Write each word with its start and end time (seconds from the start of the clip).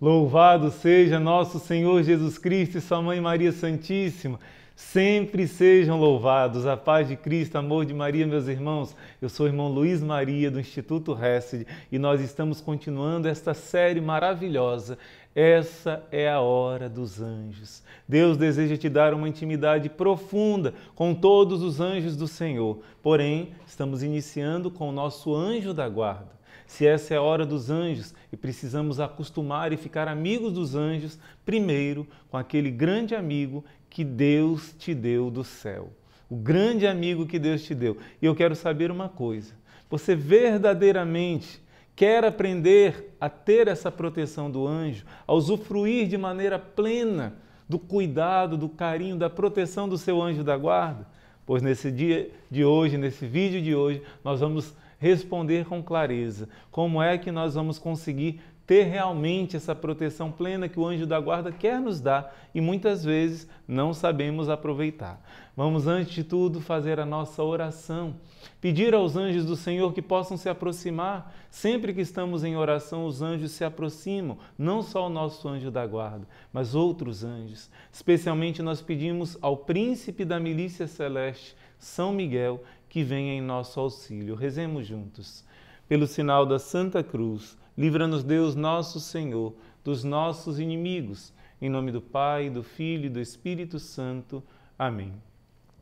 Louvado 0.00 0.70
seja 0.70 1.20
nosso 1.20 1.58
Senhor 1.58 2.02
Jesus 2.02 2.38
Cristo 2.38 2.78
e 2.78 2.80
Sua 2.80 3.02
Mãe 3.02 3.20
Maria 3.20 3.52
Santíssima. 3.52 4.40
Sempre 4.74 5.46
sejam 5.46 6.00
louvados. 6.00 6.66
A 6.66 6.74
paz 6.74 7.06
de 7.06 7.16
Cristo, 7.16 7.56
amor 7.56 7.84
de 7.84 7.92
Maria, 7.92 8.26
meus 8.26 8.48
irmãos. 8.48 8.96
Eu 9.20 9.28
sou 9.28 9.44
o 9.44 9.48
irmão 9.50 9.68
Luiz 9.68 10.02
Maria 10.02 10.50
do 10.50 10.58
Instituto 10.58 11.14
Hesed 11.22 11.66
e 11.92 11.98
nós 11.98 12.22
estamos 12.22 12.62
continuando 12.62 13.28
esta 13.28 13.52
série 13.52 14.00
maravilhosa. 14.00 14.96
Essa 15.34 16.02
é 16.10 16.30
a 16.30 16.40
hora 16.40 16.88
dos 16.88 17.20
anjos. 17.20 17.82
Deus 18.08 18.38
deseja 18.38 18.78
te 18.78 18.88
dar 18.88 19.12
uma 19.12 19.28
intimidade 19.28 19.90
profunda 19.90 20.72
com 20.94 21.12
todos 21.12 21.62
os 21.62 21.78
anjos 21.78 22.16
do 22.16 22.26
Senhor. 22.26 22.78
Porém, 23.02 23.50
estamos 23.66 24.02
iniciando 24.02 24.70
com 24.70 24.88
o 24.88 24.92
nosso 24.92 25.34
anjo 25.34 25.74
da 25.74 25.86
guarda. 25.90 26.39
Se 26.70 26.86
essa 26.86 27.12
é 27.12 27.16
a 27.16 27.22
hora 27.22 27.44
dos 27.44 27.68
anjos 27.68 28.14
e 28.32 28.36
precisamos 28.36 29.00
acostumar 29.00 29.72
e 29.72 29.76
ficar 29.76 30.06
amigos 30.06 30.52
dos 30.52 30.76
anjos, 30.76 31.18
primeiro 31.44 32.06
com 32.30 32.36
aquele 32.36 32.70
grande 32.70 33.12
amigo 33.12 33.64
que 33.90 34.04
Deus 34.04 34.72
te 34.78 34.94
deu 34.94 35.32
do 35.32 35.42
céu. 35.42 35.90
O 36.30 36.36
grande 36.36 36.86
amigo 36.86 37.26
que 37.26 37.40
Deus 37.40 37.64
te 37.64 37.74
deu. 37.74 37.98
E 38.22 38.24
eu 38.24 38.36
quero 38.36 38.54
saber 38.54 38.88
uma 38.92 39.08
coisa: 39.08 39.52
você 39.90 40.14
verdadeiramente 40.14 41.60
quer 41.96 42.24
aprender 42.24 43.16
a 43.20 43.28
ter 43.28 43.66
essa 43.66 43.90
proteção 43.90 44.48
do 44.48 44.64
anjo, 44.64 45.04
a 45.26 45.34
usufruir 45.34 46.06
de 46.06 46.16
maneira 46.16 46.56
plena 46.56 47.34
do 47.68 47.80
cuidado, 47.80 48.56
do 48.56 48.68
carinho, 48.68 49.16
da 49.16 49.28
proteção 49.28 49.88
do 49.88 49.98
seu 49.98 50.22
anjo 50.22 50.44
da 50.44 50.56
guarda? 50.56 51.04
Pois 51.44 51.64
nesse 51.64 51.90
dia 51.90 52.30
de 52.48 52.64
hoje, 52.64 52.96
nesse 52.96 53.26
vídeo 53.26 53.60
de 53.60 53.74
hoje, 53.74 54.00
nós 54.22 54.38
vamos 54.38 54.72
responder 55.00 55.64
com 55.64 55.82
clareza 55.82 56.48
como 56.70 57.02
é 57.02 57.18
que 57.18 57.32
nós 57.32 57.54
vamos 57.54 57.78
conseguir 57.78 58.40
ter 58.70 58.84
realmente 58.84 59.56
essa 59.56 59.74
proteção 59.74 60.30
plena 60.30 60.68
que 60.68 60.78
o 60.78 60.86
anjo 60.86 61.04
da 61.04 61.18
guarda 61.18 61.50
quer 61.50 61.80
nos 61.80 62.00
dar 62.00 62.32
e 62.54 62.60
muitas 62.60 63.02
vezes 63.02 63.48
não 63.66 63.92
sabemos 63.92 64.48
aproveitar. 64.48 65.20
Vamos, 65.56 65.88
antes 65.88 66.14
de 66.14 66.22
tudo, 66.22 66.60
fazer 66.60 67.00
a 67.00 67.04
nossa 67.04 67.42
oração. 67.42 68.14
Pedir 68.60 68.94
aos 68.94 69.16
anjos 69.16 69.44
do 69.44 69.56
Senhor 69.56 69.92
que 69.92 70.00
possam 70.00 70.36
se 70.36 70.48
aproximar. 70.48 71.34
Sempre 71.50 71.92
que 71.92 72.00
estamos 72.00 72.44
em 72.44 72.56
oração, 72.56 73.06
os 73.06 73.20
anjos 73.20 73.50
se 73.50 73.64
aproximam, 73.64 74.38
não 74.56 74.82
só 74.82 75.08
o 75.08 75.10
nosso 75.10 75.48
anjo 75.48 75.68
da 75.68 75.84
guarda, 75.84 76.28
mas 76.52 76.72
outros 76.72 77.24
anjos. 77.24 77.68
Especialmente 77.92 78.62
nós 78.62 78.80
pedimos 78.80 79.36
ao 79.42 79.56
príncipe 79.56 80.24
da 80.24 80.38
milícia 80.38 80.86
celeste, 80.86 81.56
São 81.76 82.12
Miguel, 82.12 82.62
que 82.90 83.04
venha 83.04 83.32
em 83.32 83.40
nosso 83.40 83.80
auxílio. 83.80 84.34
Rezemos 84.34 84.86
juntos. 84.86 85.42
Pelo 85.88 86.06
sinal 86.06 86.44
da 86.44 86.58
Santa 86.58 87.02
Cruz, 87.02 87.56
livra-nos 87.78 88.22
Deus 88.22 88.54
nosso 88.54 89.00
Senhor 89.00 89.54
dos 89.82 90.04
nossos 90.04 90.58
inimigos. 90.58 91.32
Em 91.62 91.70
nome 91.70 91.92
do 91.92 92.00
Pai, 92.00 92.50
do 92.50 92.62
Filho 92.62 93.06
e 93.06 93.08
do 93.08 93.20
Espírito 93.20 93.78
Santo. 93.78 94.42
Amém. 94.78 95.14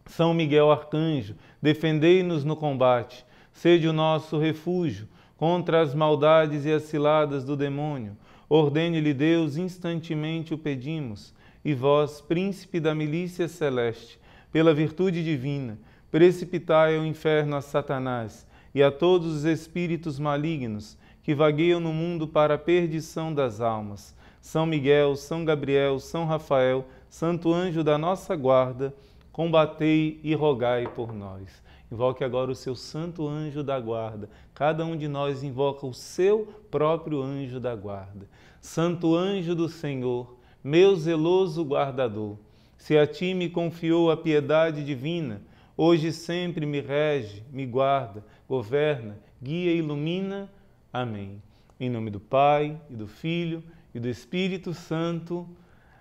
São 0.06 0.34
Miguel 0.34 0.70
Arcanjo, 0.70 1.34
defendei-nos 1.60 2.44
no 2.44 2.54
combate. 2.54 3.24
Sede 3.52 3.88
o 3.88 3.92
nosso 3.92 4.38
refúgio 4.38 5.08
contra 5.36 5.80
as 5.80 5.94
maldades 5.94 6.64
e 6.64 6.72
as 6.72 6.84
ciladas 6.84 7.44
do 7.44 7.56
demônio. 7.56 8.16
Ordene-lhe 8.48 9.14
Deus, 9.14 9.56
instantemente 9.56 10.52
o 10.52 10.58
pedimos. 10.58 11.34
E 11.64 11.74
vós, 11.74 12.20
príncipe 12.20 12.80
da 12.80 12.94
milícia 12.94 13.48
celeste, 13.48 14.18
pela 14.50 14.74
virtude 14.74 15.22
divina, 15.22 15.78
precipitai 16.10 16.96
ao 16.96 17.04
inferno 17.04 17.56
a 17.56 17.60
Satanás 17.60 18.46
e 18.74 18.82
a 18.82 18.90
todos 18.90 19.34
os 19.34 19.44
espíritos 19.44 20.18
malignos 20.18 20.96
que 21.22 21.34
vagueiam 21.34 21.80
no 21.80 21.92
mundo 21.92 22.26
para 22.26 22.54
a 22.54 22.58
perdição 22.58 23.32
das 23.32 23.60
almas. 23.60 24.14
São 24.40 24.64
Miguel, 24.64 25.16
São 25.16 25.44
Gabriel, 25.44 25.98
São 25.98 26.24
Rafael, 26.24 26.86
Santo 27.10 27.52
anjo 27.52 27.82
da 27.84 27.98
nossa 27.98 28.34
guarda, 28.36 28.94
combatei 29.32 30.20
e 30.22 30.34
rogai 30.34 30.86
por 30.86 31.12
nós. 31.12 31.62
Invoque 31.90 32.22
agora 32.22 32.50
o 32.50 32.54
seu 32.54 32.74
santo 32.74 33.26
anjo 33.26 33.62
da 33.62 33.80
guarda. 33.80 34.28
Cada 34.54 34.84
um 34.84 34.96
de 34.96 35.08
nós 35.08 35.42
invoca 35.42 35.86
o 35.86 35.94
seu 35.94 36.48
próprio 36.70 37.22
anjo 37.22 37.58
da 37.58 37.74
guarda. 37.74 38.28
Santo 38.60 39.14
anjo 39.14 39.54
do 39.54 39.68
Senhor, 39.68 40.36
meu 40.62 40.96
zeloso 40.96 41.64
guardador, 41.64 42.36
se 42.76 42.96
a 42.98 43.06
ti 43.06 43.32
me 43.32 43.48
confiou 43.48 44.10
a 44.10 44.16
piedade 44.16 44.84
divina, 44.84 45.40
hoje 45.78 46.12
sempre 46.12 46.66
me 46.66 46.80
rege, 46.80 47.44
me 47.52 47.64
guarda, 47.64 48.24
governa, 48.48 49.16
guia 49.40 49.72
e 49.72 49.78
ilumina. 49.78 50.50
Amém. 50.92 51.40
Em 51.78 51.88
nome 51.88 52.10
do 52.10 52.18
Pai, 52.18 52.78
e 52.90 52.96
do 52.96 53.06
Filho, 53.06 53.62
e 53.94 54.00
do 54.00 54.08
Espírito 54.08 54.74
Santo. 54.74 55.48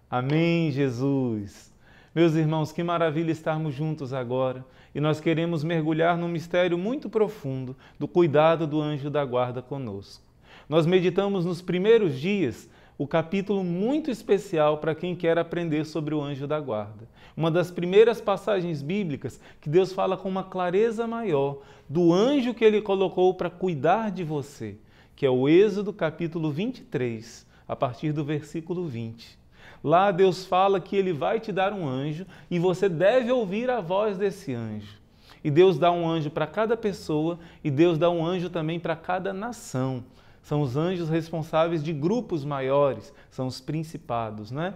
Amém, 0.09 0.71
Jesus. 0.71 1.71
Meus 2.15 2.33
irmãos, 2.33 2.71
que 2.71 2.81
maravilha 2.81 3.31
estarmos 3.31 3.75
juntos 3.75 4.11
agora 4.11 4.65
e 4.95 4.99
nós 4.99 5.19
queremos 5.19 5.63
mergulhar 5.63 6.17
num 6.17 6.27
mistério 6.27 6.75
muito 6.75 7.07
profundo 7.07 7.75
do 7.99 8.07
cuidado 8.07 8.65
do 8.65 8.81
anjo 8.81 9.11
da 9.11 9.23
guarda 9.23 9.61
conosco. 9.61 10.23
Nós 10.67 10.87
meditamos 10.87 11.45
nos 11.45 11.61
primeiros 11.61 12.19
dias 12.19 12.67
o 12.97 13.05
capítulo 13.05 13.63
muito 13.63 14.09
especial 14.09 14.79
para 14.79 14.95
quem 14.95 15.15
quer 15.15 15.37
aprender 15.37 15.85
sobre 15.85 16.15
o 16.15 16.21
anjo 16.21 16.47
da 16.47 16.59
guarda. 16.59 17.07
Uma 17.35 17.51
das 17.51 17.69
primeiras 17.69 18.19
passagens 18.19 18.81
bíblicas 18.81 19.39
que 19.61 19.69
Deus 19.69 19.93
fala 19.93 20.17
com 20.17 20.27
uma 20.27 20.43
clareza 20.43 21.05
maior 21.05 21.59
do 21.87 22.11
anjo 22.11 22.55
que 22.55 22.65
ele 22.65 22.81
colocou 22.81 23.35
para 23.35 23.51
cuidar 23.51 24.09
de 24.09 24.23
você, 24.23 24.77
que 25.15 25.25
é 25.27 25.29
o 25.29 25.47
Êxodo 25.47 25.93
capítulo 25.93 26.49
23, 26.49 27.45
a 27.67 27.75
partir 27.75 28.11
do 28.11 28.25
versículo 28.25 28.87
20. 28.87 29.37
Lá 29.83 30.09
Deus 30.11 30.43
fala 30.45 30.81
que 30.81 30.95
ele 30.95 31.13
vai 31.13 31.39
te 31.39 31.51
dar 31.51 31.73
um 31.73 31.87
anjo 31.87 32.25
e 32.49 32.57
você 32.57 32.89
deve 32.89 33.31
ouvir 33.31 33.69
a 33.69 33.79
voz 33.79 34.17
desse 34.17 34.55
anjo. 34.55 34.97
E 35.43 35.51
Deus 35.51 35.77
dá 35.77 35.91
um 35.91 36.09
anjo 36.09 36.31
para 36.31 36.47
cada 36.47 36.75
pessoa 36.75 37.37
e 37.63 37.69
Deus 37.69 37.99
dá 37.99 38.09
um 38.09 38.25
anjo 38.25 38.49
também 38.49 38.79
para 38.79 38.95
cada 38.95 39.31
nação 39.31 40.03
são 40.47 40.61
os 40.61 40.77
anjos 40.77 41.09
responsáveis 41.09 41.83
de 41.83 41.91
grupos 41.91 42.45
maiores, 42.45 43.13
são 43.29 43.47
os 43.47 43.59
principados, 43.59 44.49
né? 44.49 44.75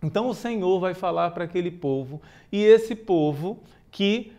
Então 0.00 0.28
o 0.28 0.34
Senhor 0.34 0.78
vai 0.78 0.94
falar 0.94 1.32
para 1.32 1.42
aquele 1.42 1.72
povo 1.72 2.22
e 2.52 2.62
esse 2.62 2.94
povo 2.94 3.58
que 3.90 4.32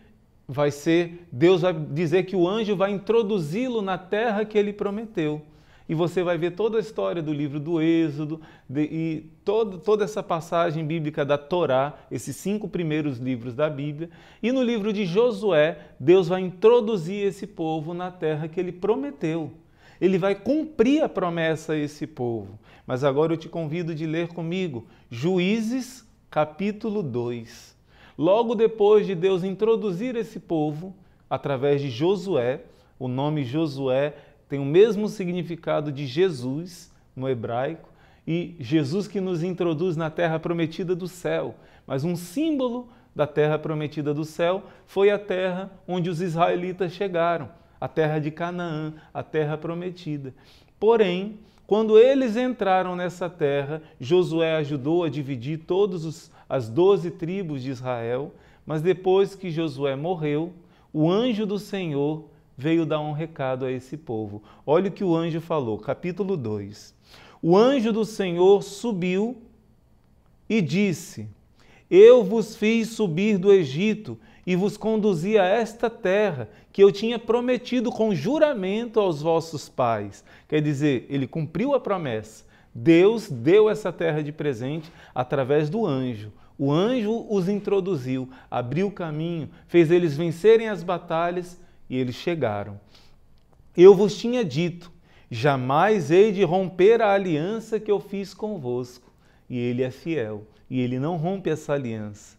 vai 0.48 0.72
ser, 0.72 1.28
Deus 1.30 1.64
vai 1.64 1.74
dizer 1.74 2.24
que 2.24 2.34
o 2.34 2.48
anjo 2.48 2.78
vai 2.78 2.92
introduzi-lo 2.92 3.82
na 3.82 3.98
terra 3.98 4.46
que 4.46 4.58
ele 4.58 4.72
prometeu. 4.72 5.42
E 5.90 5.94
você 5.94 6.24
vai 6.24 6.38
ver 6.38 6.52
toda 6.52 6.78
a 6.78 6.82
história 6.82 7.22
do 7.22 7.34
livro 7.34 7.60
do 7.60 7.82
Êxodo 7.82 8.40
de, 8.70 8.84
e 8.84 9.30
todo, 9.44 9.78
toda 9.80 10.06
essa 10.06 10.24
passagem 10.24 10.86
bíblica 10.86 11.26
da 11.26 11.38
Torá, 11.38 11.94
esses 12.10 12.38
cinco 12.38 12.70
primeiros 12.70 13.18
livros 13.18 13.54
da 13.54 13.70
Bíblia. 13.70 14.10
E 14.42 14.54
no 14.54 14.64
livro 14.64 14.94
de 14.94 15.06
Josué, 15.06 15.78
Deus 16.00 16.30
vai 16.30 16.40
introduzir 16.40 17.28
esse 17.28 17.46
povo 17.46 17.94
na 17.94 18.10
terra 18.12 18.48
que 18.48 18.58
ele 18.58 18.72
prometeu 18.72 19.52
ele 20.00 20.18
vai 20.18 20.36
cumprir 20.36 21.04
a 21.04 21.10
promessa 21.10 21.74
a 21.74 21.78
esse 21.78 22.06
povo. 22.06 22.58
Mas 22.86 23.04
agora 23.04 23.34
eu 23.34 23.38
te 23.38 23.50
convido 23.50 23.94
de 23.94 24.06
ler 24.06 24.30
comigo 24.30 24.86
Juízes, 25.10 26.08
capítulo 26.30 27.02
2. 27.02 27.76
Logo 28.18 28.56
depois 28.56 29.06
de 29.06 29.14
Deus 29.14 29.44
introduzir 29.44 30.16
esse 30.16 30.40
povo, 30.40 30.96
através 31.30 31.82
de 31.82 31.90
Josué, 31.90 32.62
o 32.98 33.08
nome 33.08 33.44
Josué 33.44 34.16
tem 34.50 34.60
o 34.60 34.66
mesmo 34.66 35.08
significado 35.08 35.92
de 35.92 36.06
Jesus 36.06 36.92
no 37.16 37.28
hebraico, 37.28 37.90
e 38.26 38.56
Jesus 38.60 39.08
que 39.08 39.22
nos 39.22 39.44
introduz 39.44 39.96
na 39.96 40.10
terra 40.10 40.40
prometida 40.40 40.96
do 40.96 41.08
céu. 41.08 41.56
Mas 41.86 42.04
um 42.04 42.16
símbolo 42.16 42.90
da 43.16 43.26
terra 43.26 43.58
prometida 43.58 44.14
do 44.14 44.26
céu 44.26 44.64
foi 44.86 45.10
a 45.10 45.18
terra 45.18 45.72
onde 45.88 46.10
os 46.10 46.22
israelitas 46.22 46.92
chegaram 46.92 47.50
a 47.80 47.88
terra 47.88 48.20
de 48.20 48.32
Canaã, 48.32 48.94
a 49.14 49.24
terra 49.24 49.58
prometida. 49.58 50.34
Porém, 50.80 51.40
quando 51.66 51.98
eles 52.00 52.38
entraram 52.38 52.96
nessa 52.96 53.30
terra, 53.30 53.82
Josué 54.00 54.56
ajudou 54.56 55.04
a 55.04 55.10
dividir 55.10 55.60
todas 55.60 56.32
as 56.48 56.70
doze 56.70 57.12
tribos 57.12 57.62
de 57.62 57.70
Israel, 57.70 58.34
mas 58.66 58.82
depois 58.82 59.36
que 59.36 59.52
Josué 59.52 59.96
morreu, 59.96 60.54
o 60.94 61.12
anjo 61.12 61.46
do 61.46 61.60
Senhor 61.60 62.26
veio 62.58 62.86
dar 62.86 63.00
um 63.00 63.12
recado 63.12 63.66
a 63.66 63.72
esse 63.72 63.98
povo. 63.98 64.42
Olha 64.66 64.90
o 64.90 64.92
que 64.92 65.04
o 65.04 65.16
anjo 65.16 65.40
falou, 65.40 65.78
capítulo 65.78 66.36
2. 66.36 66.96
O 67.42 67.56
anjo 67.56 67.94
do 67.94 68.04
Senhor 68.04 68.64
subiu 68.64 69.38
e 70.50 70.62
disse: 70.62 71.28
Eu 71.90 72.24
vos 72.24 72.56
fiz 72.56 72.90
subir 72.90 73.38
do 73.38 73.52
Egito 73.52 74.18
e 74.48 74.56
vos 74.56 74.78
conduzi 74.78 75.38
a 75.38 75.44
esta 75.44 75.90
terra 75.90 76.50
que 76.72 76.82
eu 76.82 76.90
tinha 76.90 77.20
prometido 77.20 77.92
com 77.92 78.16
juramento 78.16 78.98
aos 78.98 79.22
vossos 79.22 79.68
pais. 79.68 80.24
Quer 80.48 80.62
dizer, 80.62 81.06
ele 81.10 81.28
cumpriu 81.28 81.76
a 81.76 81.82
promessa. 81.82 82.46
Deus 82.74 83.30
deu 83.30 83.70
essa 83.70 83.92
terra 83.92 84.24
de 84.24 84.32
presente 84.32 84.90
através 85.14 85.70
do 85.70 85.86
anjo. 85.86 86.32
O 86.58 86.72
anjo 86.72 87.26
os 87.30 87.50
introduziu, 87.50 88.30
abriu 88.50 88.88
o 88.88 88.92
caminho, 88.92 89.50
fez 89.68 89.92
eles 89.92 90.16
vencerem 90.16 90.70
as 90.70 90.82
batalhas 90.82 91.60
e 91.90 91.98
eles 91.98 92.16
chegaram. 92.16 92.80
Eu 93.76 93.94
vos 93.94 94.18
tinha 94.18 94.46
dito: 94.46 94.90
jamais 95.30 96.10
hei 96.10 96.32
de 96.32 96.44
romper 96.44 97.02
a 97.02 97.12
aliança 97.12 97.82
que 97.82 97.92
eu 97.92 98.00
fiz 98.00 98.34
convosco. 98.34 99.12
E 99.50 99.58
ele 99.58 99.84
é 99.84 99.92
fiel, 99.92 100.46
e 100.70 100.80
ele 100.80 101.00
não 101.00 101.18
rompe 101.18 101.50
essa 101.50 101.74
aliança. 101.74 102.38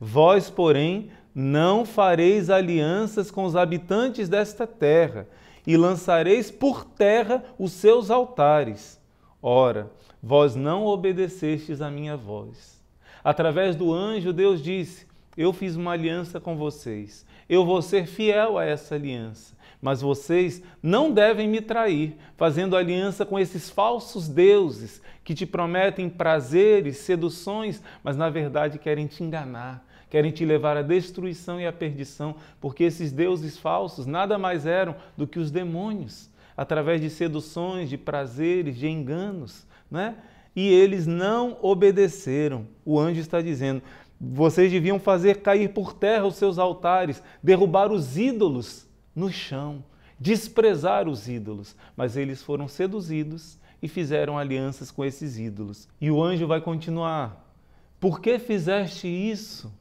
Vós, 0.00 0.48
porém, 0.48 1.10
não 1.40 1.84
fareis 1.84 2.50
alianças 2.50 3.30
com 3.30 3.44
os 3.44 3.54
habitantes 3.54 4.28
desta 4.28 4.66
terra, 4.66 5.24
e 5.64 5.76
lançareis 5.76 6.50
por 6.50 6.84
terra 6.84 7.44
os 7.56 7.70
seus 7.70 8.10
altares. 8.10 9.00
Ora, 9.40 9.88
vós 10.20 10.56
não 10.56 10.84
obedecestes 10.84 11.80
a 11.80 11.88
minha 11.92 12.16
voz. 12.16 12.82
Através 13.22 13.76
do 13.76 13.94
anjo, 13.94 14.32
Deus 14.32 14.60
disse: 14.60 15.06
Eu 15.36 15.52
fiz 15.52 15.76
uma 15.76 15.92
aliança 15.92 16.40
com 16.40 16.56
vocês. 16.56 17.24
Eu 17.48 17.64
vou 17.64 17.82
ser 17.82 18.08
fiel 18.08 18.58
a 18.58 18.64
essa 18.64 18.96
aliança. 18.96 19.56
Mas 19.80 20.00
vocês 20.00 20.60
não 20.82 21.12
devem 21.12 21.46
me 21.46 21.60
trair, 21.60 22.16
fazendo 22.36 22.76
aliança 22.76 23.24
com 23.24 23.38
esses 23.38 23.70
falsos 23.70 24.28
deuses 24.28 25.00
que 25.22 25.36
te 25.36 25.46
prometem 25.46 26.10
prazeres, 26.10 26.96
seduções, 26.96 27.80
mas 28.02 28.16
na 28.16 28.28
verdade 28.28 28.76
querem 28.76 29.06
te 29.06 29.22
enganar, 29.22 29.86
querem 30.10 30.30
te 30.30 30.44
levar 30.44 30.76
à 30.76 30.82
destruição 30.82 31.60
e 31.60 31.66
à 31.66 31.72
perdição, 31.72 32.36
porque 32.60 32.84
esses 32.84 33.12
deuses 33.12 33.58
falsos 33.58 34.06
nada 34.06 34.38
mais 34.38 34.66
eram 34.66 34.96
do 35.16 35.26
que 35.26 35.38
os 35.38 35.50
demônios, 35.50 36.30
através 36.56 37.00
de 37.00 37.10
seduções, 37.10 37.88
de 37.88 37.96
prazeres, 37.96 38.76
de 38.76 38.88
enganos, 38.88 39.66
né? 39.90 40.16
E 40.56 40.68
eles 40.68 41.06
não 41.06 41.56
obedeceram. 41.62 42.66
O 42.84 42.98
anjo 42.98 43.20
está 43.20 43.40
dizendo: 43.40 43.82
vocês 44.20 44.72
deviam 44.72 44.98
fazer 44.98 45.42
cair 45.42 45.72
por 45.72 45.92
terra 45.92 46.26
os 46.26 46.34
seus 46.34 46.58
altares, 46.58 47.22
derrubar 47.42 47.92
os 47.92 48.16
ídolos 48.18 48.88
no 49.14 49.30
chão, 49.30 49.84
desprezar 50.18 51.08
os 51.08 51.28
ídolos. 51.28 51.76
Mas 51.96 52.16
eles 52.16 52.42
foram 52.42 52.66
seduzidos 52.66 53.58
e 53.80 53.86
fizeram 53.86 54.36
alianças 54.36 54.90
com 54.90 55.04
esses 55.04 55.38
ídolos. 55.38 55.88
E 56.00 56.10
o 56.10 56.22
anjo 56.22 56.46
vai 56.46 56.60
continuar: 56.60 57.54
Por 58.00 58.20
que 58.20 58.38
fizeste 58.38 59.06
isso? 59.06 59.72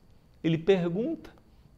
Ele 0.44 0.58
pergunta 0.58 1.30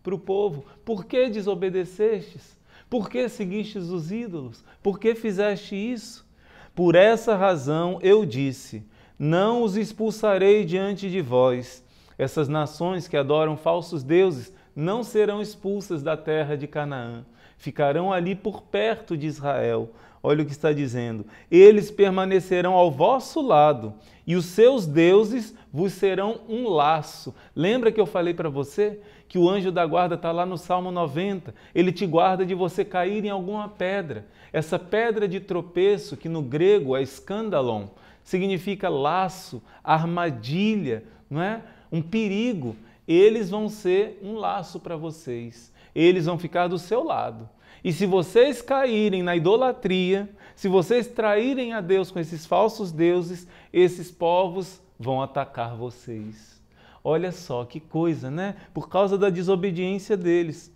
para 0.03 0.15
o 0.15 0.19
povo: 0.19 0.65
Por 0.83 1.05
que 1.05 1.29
desobedecestes? 1.29 2.57
Por 2.89 3.09
que 3.09 3.29
seguistes 3.29 3.89
os 3.89 4.11
ídolos? 4.11 4.63
Por 4.81 4.99
que 4.99 5.13
fizeste 5.15 5.75
isso? 5.75 6.27
Por 6.73 6.95
essa 6.95 7.35
razão 7.35 7.99
eu 8.01 8.25
disse: 8.25 8.83
Não 9.17 9.63
os 9.63 9.75
expulsarei 9.75 10.65
diante 10.65 11.09
de 11.09 11.21
vós 11.21 11.83
essas 12.19 12.49
nações 12.49 13.07
que 13.07 13.15
adoram 13.15 13.55
falsos 13.55 14.03
deuses 14.03 14.53
não 14.75 15.03
serão 15.03 15.41
expulsas 15.41 16.03
da 16.03 16.17
terra 16.17 16.57
de 16.57 16.67
Canaã, 16.67 17.23
ficarão 17.57 18.11
ali 18.11 18.35
por 18.35 18.61
perto 18.61 19.15
de 19.15 19.25
Israel. 19.25 19.89
Olha 20.21 20.43
o 20.43 20.45
que 20.45 20.51
está 20.51 20.73
dizendo: 20.73 21.25
eles 21.49 21.89
permanecerão 21.89 22.73
ao 22.73 22.91
vosso 22.91 23.41
lado 23.41 23.93
e 24.27 24.35
os 24.35 24.47
seus 24.47 24.85
deuses 24.85 25.55
vos 25.71 25.93
serão 25.93 26.41
um 26.47 26.67
laço. 26.67 27.33
Lembra 27.55 27.91
que 27.91 27.99
eu 27.99 28.05
falei 28.05 28.33
para 28.33 28.49
você 28.49 28.99
que 29.27 29.37
o 29.37 29.47
anjo 29.47 29.71
da 29.71 29.85
guarda 29.85 30.15
está 30.15 30.31
lá 30.31 30.45
no 30.45 30.57
Salmo 30.57 30.91
90? 30.91 31.53
Ele 31.73 31.91
te 31.91 32.05
guarda 32.05 32.45
de 32.45 32.55
você 32.55 32.83
cair 32.83 33.23
em 33.23 33.29
alguma 33.29 33.69
pedra. 33.69 34.25
Essa 34.51 34.79
pedra 34.79 35.27
de 35.27 35.39
tropeço, 35.39 36.17
que 36.17 36.27
no 36.27 36.41
grego 36.41 36.95
é 36.95 37.01
escandalon, 37.03 37.87
significa 38.23 38.89
laço, 38.89 39.61
armadilha, 39.83 41.03
não 41.29 41.41
é? 41.41 41.61
um 41.91 42.01
perigo, 42.01 42.75
eles 43.07 43.49
vão 43.49 43.69
ser 43.69 44.19
um 44.21 44.35
laço 44.35 44.79
para 44.79 44.95
vocês. 44.95 45.73
Eles 45.95 46.25
vão 46.25 46.37
ficar 46.37 46.67
do 46.67 46.77
seu 46.77 47.03
lado. 47.03 47.49
E 47.83 47.91
se 47.91 48.05
vocês 48.05 48.61
caírem 48.61 49.23
na 49.23 49.35
idolatria, 49.35 50.29
se 50.55 50.67
vocês 50.67 51.07
traírem 51.07 51.73
a 51.73 51.81
Deus 51.81 52.11
com 52.11 52.19
esses 52.19 52.45
falsos 52.45 52.91
deuses, 52.91 53.47
esses 53.71 54.11
povos 54.11 54.81
vão 54.99 55.21
atacar 55.21 55.75
vocês. 55.75 56.61
Olha 57.03 57.31
só 57.31 57.63
que 57.63 57.79
coisa, 57.79 58.29
né? 58.29 58.55
Por 58.73 58.89
causa 58.89 59.17
da 59.17 59.29
desobediência 59.29 60.17
deles. 60.17 60.71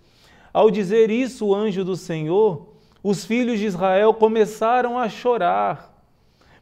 Ao 0.53 0.71
dizer 0.71 1.09
isso, 1.09 1.47
o 1.47 1.55
anjo 1.55 1.83
do 1.83 1.97
Senhor, 1.97 2.69
os 3.03 3.25
filhos 3.25 3.59
de 3.59 3.65
Israel 3.65 4.13
começaram 4.13 4.97
a 4.97 5.09
chorar. 5.09 5.91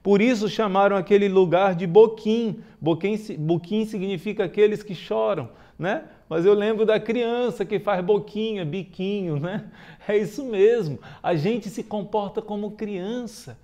Por 0.01 0.19
isso 0.21 0.49
chamaram 0.49 0.95
aquele 0.95 1.29
lugar 1.29 1.75
de 1.75 1.85
Boquim. 1.85 2.63
Boquim, 2.79 3.15
boquim 3.37 3.85
significa 3.85 4.45
aqueles 4.45 4.81
que 4.81 4.95
choram, 4.95 5.49
né? 5.77 6.05
Mas 6.27 6.45
eu 6.45 6.53
lembro 6.53 6.85
da 6.85 6.99
criança 6.99 7.65
que 7.65 7.77
faz 7.77 8.03
boquinha, 8.03 8.65
biquinho, 8.65 9.39
né? 9.39 9.69
É 10.07 10.17
isso 10.17 10.43
mesmo. 10.45 10.97
A 11.21 11.35
gente 11.35 11.69
se 11.69 11.83
comporta 11.83 12.41
como 12.41 12.71
criança. 12.71 13.57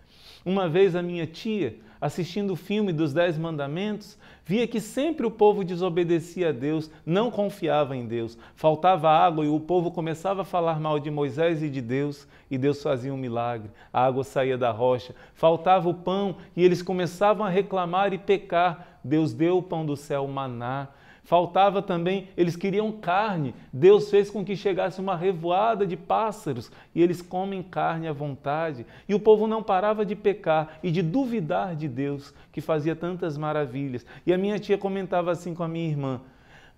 Uma 0.47 0.69
vez 0.69 0.95
a 0.95 1.01
minha 1.01 1.27
tia, 1.27 1.75
assistindo 1.99 2.53
o 2.53 2.55
filme 2.55 2.93
dos 2.93 3.11
Dez 3.11 3.37
Mandamentos, 3.37 4.17
via 4.45 4.65
que 4.65 4.79
sempre 4.79 5.25
o 5.25 5.29
povo 5.29 5.61
desobedecia 5.61 6.47
a 6.47 6.51
Deus, 6.53 6.89
não 7.05 7.29
confiava 7.29 7.97
em 7.97 8.07
Deus. 8.07 8.37
Faltava 8.55 9.09
água 9.09 9.43
e 9.43 9.49
o 9.49 9.59
povo 9.59 9.91
começava 9.91 10.43
a 10.43 10.45
falar 10.45 10.79
mal 10.79 10.99
de 10.99 11.11
Moisés 11.11 11.61
e 11.61 11.69
de 11.69 11.81
Deus, 11.81 12.25
e 12.49 12.57
Deus 12.57 12.81
fazia 12.81 13.13
um 13.13 13.17
milagre. 13.17 13.69
A 13.91 14.05
água 14.05 14.23
saía 14.23 14.57
da 14.57 14.71
rocha. 14.71 15.13
Faltava 15.33 15.89
o 15.89 15.93
pão 15.93 16.37
e 16.55 16.63
eles 16.63 16.81
começavam 16.81 17.45
a 17.45 17.49
reclamar 17.49 18.13
e 18.13 18.17
pecar. 18.17 18.99
Deus 19.03 19.33
deu 19.33 19.57
o 19.57 19.63
pão 19.63 19.85
do 19.85 19.97
céu, 19.97 20.25
maná. 20.29 20.87
Faltava 21.27 21.81
também, 21.81 22.29
eles 22.37 22.55
queriam 22.55 22.89
carne. 22.89 23.53
Deus 23.73 24.09
fez 24.09 24.29
com 24.31 24.45
que 24.45 24.55
chegasse 24.55 25.01
uma 25.01 25.13
revoada 25.13 25.85
de 25.85 25.97
pássaros 25.97 26.71
e 26.95 27.03
eles 27.03 27.21
comem 27.21 27.61
carne 27.61 28.07
à 28.07 28.13
vontade. 28.13 28.85
E 29.09 29.13
o 29.13 29.19
povo 29.19 29.45
não 29.45 29.61
parava 29.61 30.05
de 30.05 30.15
pecar 30.15 30.79
e 30.81 30.89
de 30.89 31.01
duvidar 31.01 31.75
de 31.75 31.89
Deus, 31.89 32.33
que 32.49 32.61
fazia 32.61 32.95
tantas 32.95 33.37
maravilhas. 33.37 34.05
E 34.25 34.31
a 34.31 34.37
minha 34.37 34.57
tia 34.57 34.77
comentava 34.77 35.29
assim 35.29 35.53
com 35.53 35.63
a 35.63 35.67
minha 35.67 35.89
irmã: 35.89 36.21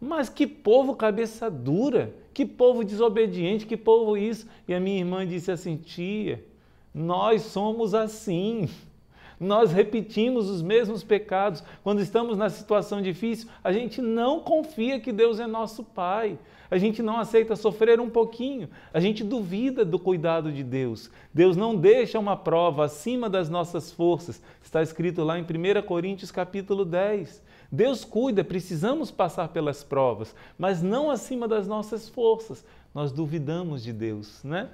Mas 0.02 0.30
que 0.30 0.48
povo 0.48 0.96
cabeça 0.96 1.48
dura, 1.52 2.12
que 2.34 2.44
povo 2.44 2.84
desobediente, 2.84 3.68
que 3.68 3.78
povo 3.78 4.18
isso. 4.18 4.48
E 4.68 4.74
a 4.74 4.80
minha 4.80 4.98
irmã 4.98 5.28
disse 5.28 5.52
assim: 5.52 5.78
Tia, 5.78 6.44
nós 6.92 7.44
somos 7.44 7.94
assim. 7.94 8.68
Nós 9.40 9.72
repetimos 9.72 10.50
os 10.50 10.62
mesmos 10.62 11.04
pecados. 11.04 11.64
Quando 11.84 12.02
estamos 12.02 12.38
na 12.38 12.50
situação 12.50 13.02
difícil, 13.02 13.48
a 13.64 13.72
gente 13.72 14.02
não 14.02 14.42
confia 14.42 15.00
que 15.00 15.12
Deus 15.12 15.40
é 15.40 15.48
nosso 15.48 15.84
Pai. 15.84 16.38
A 16.72 16.78
gente 16.78 17.02
não 17.02 17.18
aceita 17.18 17.56
sofrer 17.56 18.00
um 18.00 18.10
pouquinho. 18.10 18.70
A 18.94 19.00
gente 19.00 19.24
duvida 19.24 19.84
do 19.84 19.98
cuidado 19.98 20.52
de 20.52 20.64
Deus. 20.64 21.10
Deus 21.34 21.56
não 21.56 21.76
deixa 21.76 22.20
uma 22.20 22.36
prova 22.36 22.86
acima 22.86 23.30
das 23.30 23.50
nossas 23.50 23.92
forças. 23.92 24.42
Está 24.62 24.84
escrito 24.84 25.24
lá 25.24 25.40
em 25.40 25.44
1 25.44 25.82
Coríntios 25.84 26.32
capítulo 26.32 26.86
10. 26.86 27.42
Deus 27.72 28.04
cuida, 28.04 28.44
precisamos 28.44 29.12
passar 29.12 29.50
pelas 29.50 29.84
provas, 29.84 30.36
mas 30.58 30.82
não 30.82 31.10
acima 31.10 31.48
das 31.48 31.68
nossas 31.68 32.10
forças. 32.10 32.66
Nós 32.94 33.12
duvidamos 33.12 33.84
de 33.84 33.94
Deus, 33.94 34.44
né? 34.44 34.70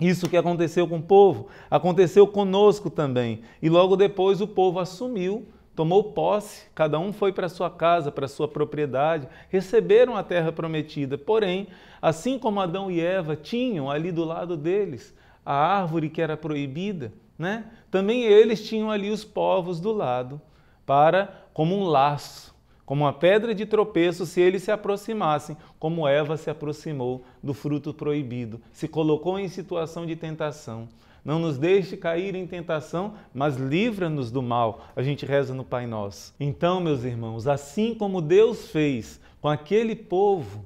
Isso 0.00 0.28
que 0.28 0.36
aconteceu 0.36 0.86
com 0.86 0.98
o 0.98 1.02
povo, 1.02 1.48
aconteceu 1.70 2.26
conosco 2.26 2.88
também. 2.88 3.42
E 3.60 3.68
logo 3.68 3.96
depois 3.96 4.40
o 4.40 4.46
povo 4.46 4.78
assumiu, 4.78 5.46
tomou 5.74 6.12
posse, 6.12 6.66
cada 6.74 6.98
um 6.98 7.12
foi 7.12 7.32
para 7.32 7.48
sua 7.48 7.70
casa, 7.70 8.10
para 8.12 8.28
sua 8.28 8.46
propriedade, 8.46 9.28
receberam 9.48 10.16
a 10.16 10.22
terra 10.22 10.52
prometida. 10.52 11.18
Porém, 11.18 11.68
assim 12.00 12.38
como 12.38 12.60
Adão 12.60 12.90
e 12.90 13.00
Eva 13.00 13.34
tinham 13.34 13.90
ali 13.90 14.12
do 14.12 14.24
lado 14.24 14.56
deles 14.56 15.14
a 15.44 15.54
árvore 15.54 16.10
que 16.10 16.20
era 16.20 16.36
proibida, 16.36 17.12
né? 17.38 17.64
Também 17.90 18.24
eles 18.24 18.68
tinham 18.68 18.90
ali 18.90 19.10
os 19.10 19.24
povos 19.24 19.80
do 19.80 19.92
lado 19.92 20.40
para 20.84 21.46
como 21.54 21.74
um 21.74 21.84
laço 21.84 22.54
como 22.88 23.04
uma 23.04 23.12
pedra 23.12 23.54
de 23.54 23.66
tropeço 23.66 24.24
se 24.24 24.40
eles 24.40 24.62
se 24.62 24.70
aproximassem, 24.70 25.58
como 25.78 26.08
Eva 26.08 26.38
se 26.38 26.48
aproximou 26.48 27.22
do 27.42 27.52
fruto 27.52 27.92
proibido, 27.92 28.62
se 28.72 28.88
colocou 28.88 29.38
em 29.38 29.46
situação 29.46 30.06
de 30.06 30.16
tentação. 30.16 30.88
Não 31.22 31.38
nos 31.38 31.58
deixe 31.58 31.98
cair 31.98 32.34
em 32.34 32.46
tentação, 32.46 33.12
mas 33.34 33.56
livra-nos 33.56 34.30
do 34.30 34.40
mal. 34.40 34.86
A 34.96 35.02
gente 35.02 35.26
reza 35.26 35.52
no 35.52 35.64
Pai 35.64 35.86
Nosso. 35.86 36.34
Então, 36.40 36.80
meus 36.80 37.04
irmãos, 37.04 37.46
assim 37.46 37.94
como 37.94 38.22
Deus 38.22 38.70
fez 38.70 39.20
com 39.38 39.48
aquele 39.48 39.94
povo, 39.94 40.64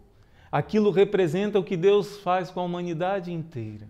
aquilo 0.52 0.92
representa 0.92 1.58
o 1.58 1.64
que 1.64 1.76
Deus 1.76 2.18
faz 2.18 2.52
com 2.52 2.60
a 2.60 2.64
humanidade 2.64 3.32
inteira. 3.32 3.88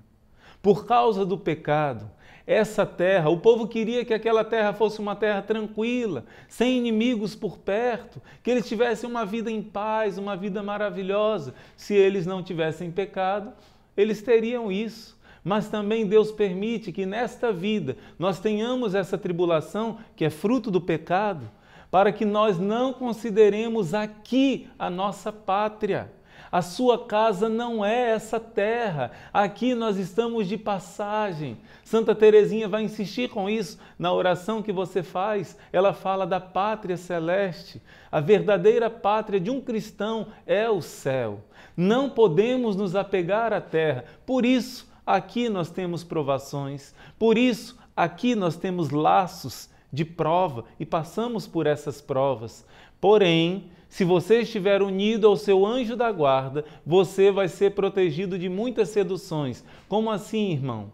Por 0.62 0.87
causa 0.87 1.27
do 1.27 1.37
pecado, 1.37 2.11
essa 2.47 2.85
terra, 2.85 3.31
o 3.31 3.39
povo 3.39 3.69
queria 3.69 4.05
que 4.05 4.13
aquela 4.13 4.45
terra 4.45 4.73
fosse 4.73 5.01
uma 5.01 5.15
terra 5.15 5.43
tranquila, 5.43 6.25
sem 6.49 6.79
inimigos 6.79 7.35
por 7.35 7.59
perto, 7.59 8.21
que 8.43 8.51
eles 8.51 8.69
tivessem 8.69 9.09
uma 9.09 9.25
vida 9.25 9.51
em 9.51 9.63
paz, 9.63 10.19
uma 10.19 10.37
vida 10.37 10.63
maravilhosa. 10.63 11.55
Se 11.77 11.95
eles 11.95 12.27
não 12.27 12.43
tivessem 12.43 12.91
pecado, 12.91 13.53
eles 13.97 14.23
teriam 14.23 14.73
isso. 14.73 15.21
Mas 15.45 15.69
também 15.69 16.07
Deus 16.07 16.31
permite 16.31 16.93
que 16.93 17.05
nesta 17.05 17.53
vida 17.53 17.97
nós 18.19 18.39
tenhamos 18.39 18.95
essa 18.95 19.19
tribulação 19.19 19.99
que 20.15 20.25
é 20.25 20.31
fruto 20.31 20.71
do 20.71 20.81
pecado, 20.81 21.51
para 21.91 22.13
que 22.13 22.25
nós 22.25 22.59
não 22.59 22.93
consideremos 22.93 23.93
aqui 23.93 24.69
a 24.79 24.89
nossa 24.89 25.33
pátria. 25.33 26.11
A 26.52 26.61
sua 26.61 27.06
casa 27.06 27.49
não 27.49 27.82
é 27.82 28.11
essa 28.11 28.38
terra. 28.38 29.11
Aqui 29.32 29.75
nós 29.75 29.97
estamos 29.97 30.47
de 30.47 30.59
passagem. 30.59 31.56
Santa 31.82 32.14
Teresinha 32.14 32.68
vai 32.68 32.82
insistir 32.82 33.30
com 33.30 33.49
isso 33.49 33.78
na 33.99 34.12
oração 34.12 34.62
que 34.62 34.71
você 34.71 35.02
faz. 35.02 35.56
Ela 35.73 35.94
fala 35.94 36.26
da 36.26 36.38
pátria 36.38 36.99
celeste. 36.99 37.80
A 38.11 38.21
verdadeira 38.21 38.90
pátria 38.90 39.40
de 39.40 39.50
um 39.50 39.62
cristão 39.62 40.26
é 40.47 40.68
o 40.68 40.82
céu. 40.82 41.40
Não 41.75 42.11
podemos 42.11 42.76
nos 42.76 42.94
apegar 42.94 43.54
à 43.54 43.61
terra. 43.62 44.04
Por 44.26 44.44
isso, 44.44 44.87
aqui 45.06 45.49
nós 45.49 45.71
temos 45.71 46.04
provações. 46.04 46.94
Por 47.18 47.38
isso, 47.38 47.78
aqui 47.97 48.35
nós 48.35 48.56
temos 48.56 48.90
laços 48.90 49.71
de 49.90 50.04
prova 50.04 50.66
e 50.78 50.85
passamos 50.85 51.47
por 51.47 51.66
essas 51.66 52.02
provas. 52.02 52.62
Porém, 53.00 53.71
se 53.93 54.05
você 54.05 54.41
estiver 54.41 54.81
unido 54.81 55.27
ao 55.27 55.37
seu 55.37 55.67
anjo 55.67 55.95
da 55.95 56.11
guarda, 56.11 56.65
você 56.85 57.31
vai 57.31 57.47
ser 57.47 57.73
protegido 57.73 58.39
de 58.39 58.49
muitas 58.49 58.89
seduções. 58.89 59.63
Como 59.87 60.11
assim, 60.11 60.51
irmão? 60.51 60.91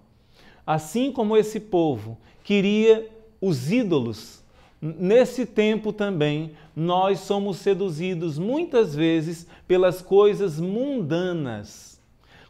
Assim 0.66 1.12
como 1.12 1.36
esse 1.36 1.60
povo 1.60 2.18
queria 2.42 3.08
os 3.40 3.70
ídolos, 3.70 4.42
nesse 4.82 5.46
tempo 5.46 5.92
também 5.92 6.50
nós 6.74 7.20
somos 7.20 7.58
seduzidos 7.58 8.36
muitas 8.36 8.96
vezes 8.96 9.46
pelas 9.68 10.02
coisas 10.02 10.58
mundanas. 10.58 12.00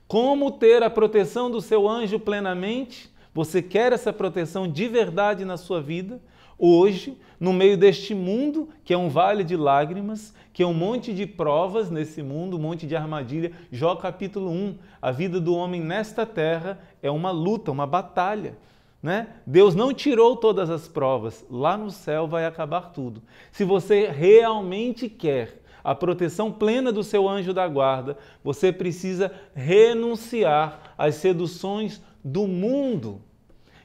Como 0.07 0.51
ter 0.51 0.83
a 0.83 0.89
proteção 0.89 1.51
do 1.51 1.61
seu 1.61 1.87
anjo 1.87 2.19
plenamente? 2.19 3.11
Você 3.35 3.61
quer 3.61 3.93
essa 3.93 4.15
proteção 4.15 4.67
de 4.67 4.89
verdade 4.89 5.45
na 5.45 5.59
sua 5.59 5.83
vida? 5.83 6.19
Hoje, 6.59 7.17
no 7.39 7.53
meio 7.53 7.77
deste 7.77 8.15
mundo, 8.15 8.69
que 8.85 8.93
é 8.93 8.99
um 8.99 9.09
vale 9.09 9.45
de 9.45 9.57
lágrimas, 9.57 10.35
que 10.53 10.63
é 10.63 10.67
um 10.67 10.75
monte 10.75 11.15
de 11.15 11.25
provas 11.25 11.89
nesse 11.89 12.21
mundo, 12.21 12.57
um 12.57 12.61
monte 12.61 12.85
de 12.85 12.97
armadilha. 12.97 13.53
Jó 13.71 13.95
capítulo 13.95 14.51
1, 14.51 14.75
a 15.01 15.13
vida 15.13 15.41
do 15.41 15.55
homem 15.55 15.81
nesta 15.81 16.27
terra 16.27 16.81
é 17.01 17.09
uma 17.09 17.31
luta, 17.31 17.71
uma 17.71 17.87
batalha. 17.87 18.59
Né? 19.01 19.29
Deus 19.47 19.77
não 19.77 19.95
tirou 19.95 20.35
todas 20.35 20.69
as 20.69 20.89
provas, 20.89 21.47
lá 21.49 21.77
no 21.77 21.93
céu 21.93 22.27
vai 22.27 22.45
acabar 22.45 22.91
tudo. 22.93 23.23
Se 23.53 23.63
você 23.63 24.09
realmente 24.09 25.09
quer 25.09 25.63
a 25.85 25.95
proteção 25.95 26.51
plena 26.51 26.91
do 26.91 27.05
seu 27.05 27.29
anjo 27.29 27.55
da 27.55 27.69
guarda, 27.69 28.19
você 28.43 28.73
precisa 28.73 29.33
renunciar 29.55 30.95
às 30.99 31.15
seduções 31.15 32.03
do 32.25 32.49
mundo. 32.49 33.23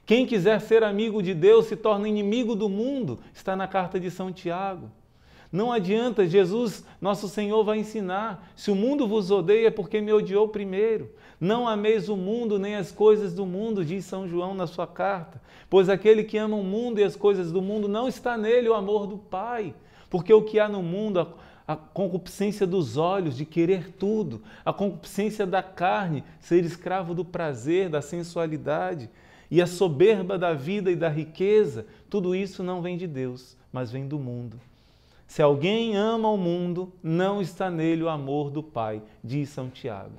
Quem 0.06 0.26
quiser 0.26 0.60
ser 0.60 0.84
amigo 0.84 1.24
de 1.24 1.34
Deus 1.34 1.68
se 1.68 1.76
torna 1.76 2.10
inimigo 2.10 2.56
do 2.56 2.68
mundo, 2.68 3.20
está 3.34 3.56
na 3.56 3.68
carta 3.68 4.00
de 4.00 4.12
São 4.12 4.32
Tiago. 4.32 4.92
Não 5.54 5.72
adianta, 5.72 6.28
Jesus, 6.28 6.84
nosso 7.00 7.30
Senhor, 7.30 7.64
vai 7.64 7.78
ensinar: 7.78 8.52
se 8.56 8.72
o 8.72 8.76
mundo 8.76 9.08
vos 9.08 9.30
odeia, 9.30 9.68
é 9.68 9.72
porque 9.72 10.02
me 10.02 10.12
odiou 10.12 10.48
primeiro. 10.50 11.12
Não 11.40 11.68
ameis 11.68 12.10
o 12.10 12.18
mundo 12.18 12.58
nem 12.58 12.76
as 12.76 12.92
coisas 12.92 13.34
do 13.34 13.46
mundo, 13.46 13.86
diz 13.86 14.04
São 14.06 14.28
João 14.28 14.56
na 14.56 14.66
sua 14.66 14.88
carta. 14.88 15.40
Pois 15.70 15.90
aquele 15.90 16.24
que 16.24 16.38
ama 16.38 16.56
o 16.56 16.64
mundo 16.64 17.00
e 17.00 17.04
as 17.04 17.16
coisas 17.16 17.52
do 17.52 17.62
mundo 17.62 17.88
não 17.88 18.08
está 18.08 18.36
nele 18.36 18.68
o 18.68 18.74
amor 18.74 19.06
do 19.06 19.18
Pai. 19.18 19.76
Porque 20.10 20.34
o 20.34 20.42
que 20.42 20.60
há 20.60 20.68
no 20.68 20.82
mundo, 20.82 21.20
a, 21.20 21.28
a 21.68 21.76
concupiscência 21.76 22.66
dos 22.66 22.98
olhos, 22.98 23.38
de 23.38 23.46
querer 23.46 23.92
tudo, 23.92 24.42
a 24.66 24.74
concupiscência 24.74 25.46
da 25.46 25.62
carne, 25.62 26.24
ser 26.40 26.64
escravo 26.64 27.14
do 27.14 27.24
prazer, 27.24 27.90
da 27.90 28.02
sensualidade, 28.02 29.10
e 29.54 29.62
a 29.62 29.68
soberba 29.68 30.36
da 30.36 30.52
vida 30.56 30.90
e 30.90 30.96
da 30.96 31.08
riqueza, 31.08 31.86
tudo 32.10 32.34
isso 32.34 32.64
não 32.64 32.82
vem 32.82 32.98
de 32.98 33.06
Deus, 33.06 33.56
mas 33.72 33.92
vem 33.92 34.08
do 34.08 34.18
mundo. 34.18 34.60
Se 35.28 35.44
alguém 35.44 35.96
ama 35.96 36.28
o 36.28 36.38
mundo, 36.38 36.92
não 37.04 37.40
está 37.40 37.70
nele 37.70 38.02
o 38.02 38.10
amor 38.10 38.50
do 38.50 38.64
Pai, 38.64 39.00
diz 39.24 39.50
São 39.50 39.70
Tiago. 39.70 40.16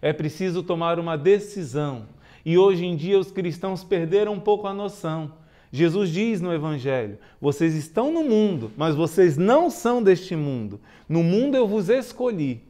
É 0.00 0.12
preciso 0.12 0.64
tomar 0.64 0.98
uma 0.98 1.16
decisão. 1.16 2.06
E 2.44 2.58
hoje 2.58 2.84
em 2.84 2.96
dia 2.96 3.20
os 3.20 3.30
cristãos 3.30 3.84
perderam 3.84 4.32
um 4.32 4.40
pouco 4.40 4.66
a 4.66 4.74
noção. 4.74 5.30
Jesus 5.70 6.10
diz 6.10 6.40
no 6.40 6.52
Evangelho: 6.52 7.18
Vocês 7.40 7.76
estão 7.76 8.12
no 8.12 8.24
mundo, 8.24 8.72
mas 8.76 8.96
vocês 8.96 9.36
não 9.36 9.70
são 9.70 10.02
deste 10.02 10.34
mundo. 10.34 10.80
No 11.08 11.22
mundo 11.22 11.56
eu 11.56 11.68
vos 11.68 11.88
escolhi. 11.88 12.60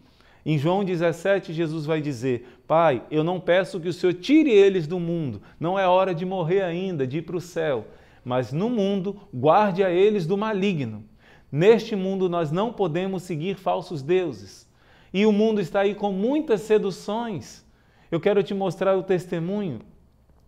Em 0.45 0.59
João 0.59 0.85
17, 0.85 1.54
Jesus 1.54 1.87
vai 1.87 2.02
dizer: 2.02 2.47
Pai, 2.73 3.02
eu 3.11 3.23
não 3.23 3.38
peço 3.38 3.79
que 3.79 3.88
o 3.91 3.93
Senhor 3.93 4.14
tire 4.14 4.50
eles 4.50 4.87
do 4.87 4.99
mundo, 4.99 5.43
não 5.61 5.79
é 5.79 5.87
hora 5.87 6.14
de 6.14 6.25
morrer 6.25 6.62
ainda, 6.62 7.07
de 7.07 7.19
ir 7.19 7.21
para 7.21 7.37
o 7.37 7.41
céu, 7.41 7.85
mas 8.25 8.50
no 8.50 8.71
mundo 8.71 9.21
guarde 9.31 9.85
a 9.85 9.91
eles 9.91 10.26
do 10.26 10.38
maligno. 10.38 11.05
Neste 11.52 11.95
mundo 11.95 12.31
nós 12.31 12.50
não 12.50 12.73
podemos 12.73 13.25
seguir 13.25 13.57
falsos 13.57 14.00
deuses. 14.00 14.67
E 15.12 15.26
o 15.26 15.33
mundo 15.33 15.61
está 15.61 15.81
aí 15.81 15.95
com 15.95 16.12
muitas 16.12 16.62
seduções. 16.62 17.62
Eu 18.11 18.19
quero 18.19 18.43
te 18.43 18.55
mostrar 18.55 18.97
o 18.97 19.02
testemunho 19.02 19.81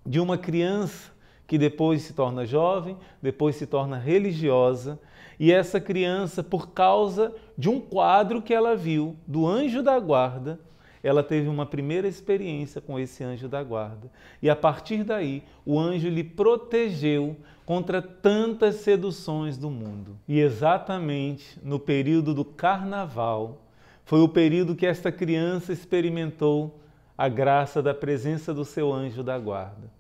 de 0.07 0.19
uma 0.19 0.39
criança 0.39 1.13
que 1.47 1.59
depois 1.59 2.01
se 2.01 2.15
torna 2.15 2.47
jovem, 2.47 2.97
depois 3.21 3.57
se 3.57 3.67
torna 3.67 3.99
religiosa 3.99 4.99
e 5.39 5.53
essa 5.53 5.79
criança, 5.79 6.43
por 6.43 6.71
causa 6.71 7.35
de 7.59 7.69
um 7.69 7.79
quadro 7.79 8.41
que 8.41 8.55
ela 8.55 8.75
viu 8.75 9.15
do 9.27 9.47
anjo 9.47 9.83
da 9.83 10.01
guarda, 10.01 10.59
ela 11.05 11.23
teve 11.23 11.49
uma 11.49 11.67
primeira 11.67 12.09
experiência 12.09 12.81
com 12.81 12.99
esse 12.99 13.23
anjo 13.23 13.47
da 13.47 13.63
guarda. 13.63 14.11
E 14.41 14.49
a 14.49 14.57
partir 14.57 15.05
daí, 15.05 15.43
o 15.65 15.79
anjo 15.79 16.09
lhe 16.09 16.25
protegeu 16.25 17.37
contra 17.67 18.01
tantas 18.01 18.77
seduções 18.77 19.59
do 19.59 19.71
mundo. 19.71 20.19
E 20.27 20.41
exatamente 20.41 21.61
no 21.63 21.79
período 21.79 22.33
do 22.33 22.43
carnaval, 22.43 23.61
foi 24.07 24.21
o 24.21 24.29
período 24.29 24.75
que 24.75 24.87
esta 24.87 25.13
criança 25.13 25.75
experimentou 25.75 26.81
a 27.17 27.29
graça 27.29 27.83
da 27.83 27.93
presença 27.93 28.55
do 28.55 28.65
seu 28.65 28.91
anjo 28.91 29.23
da 29.23 29.39
guarda. 29.39 29.93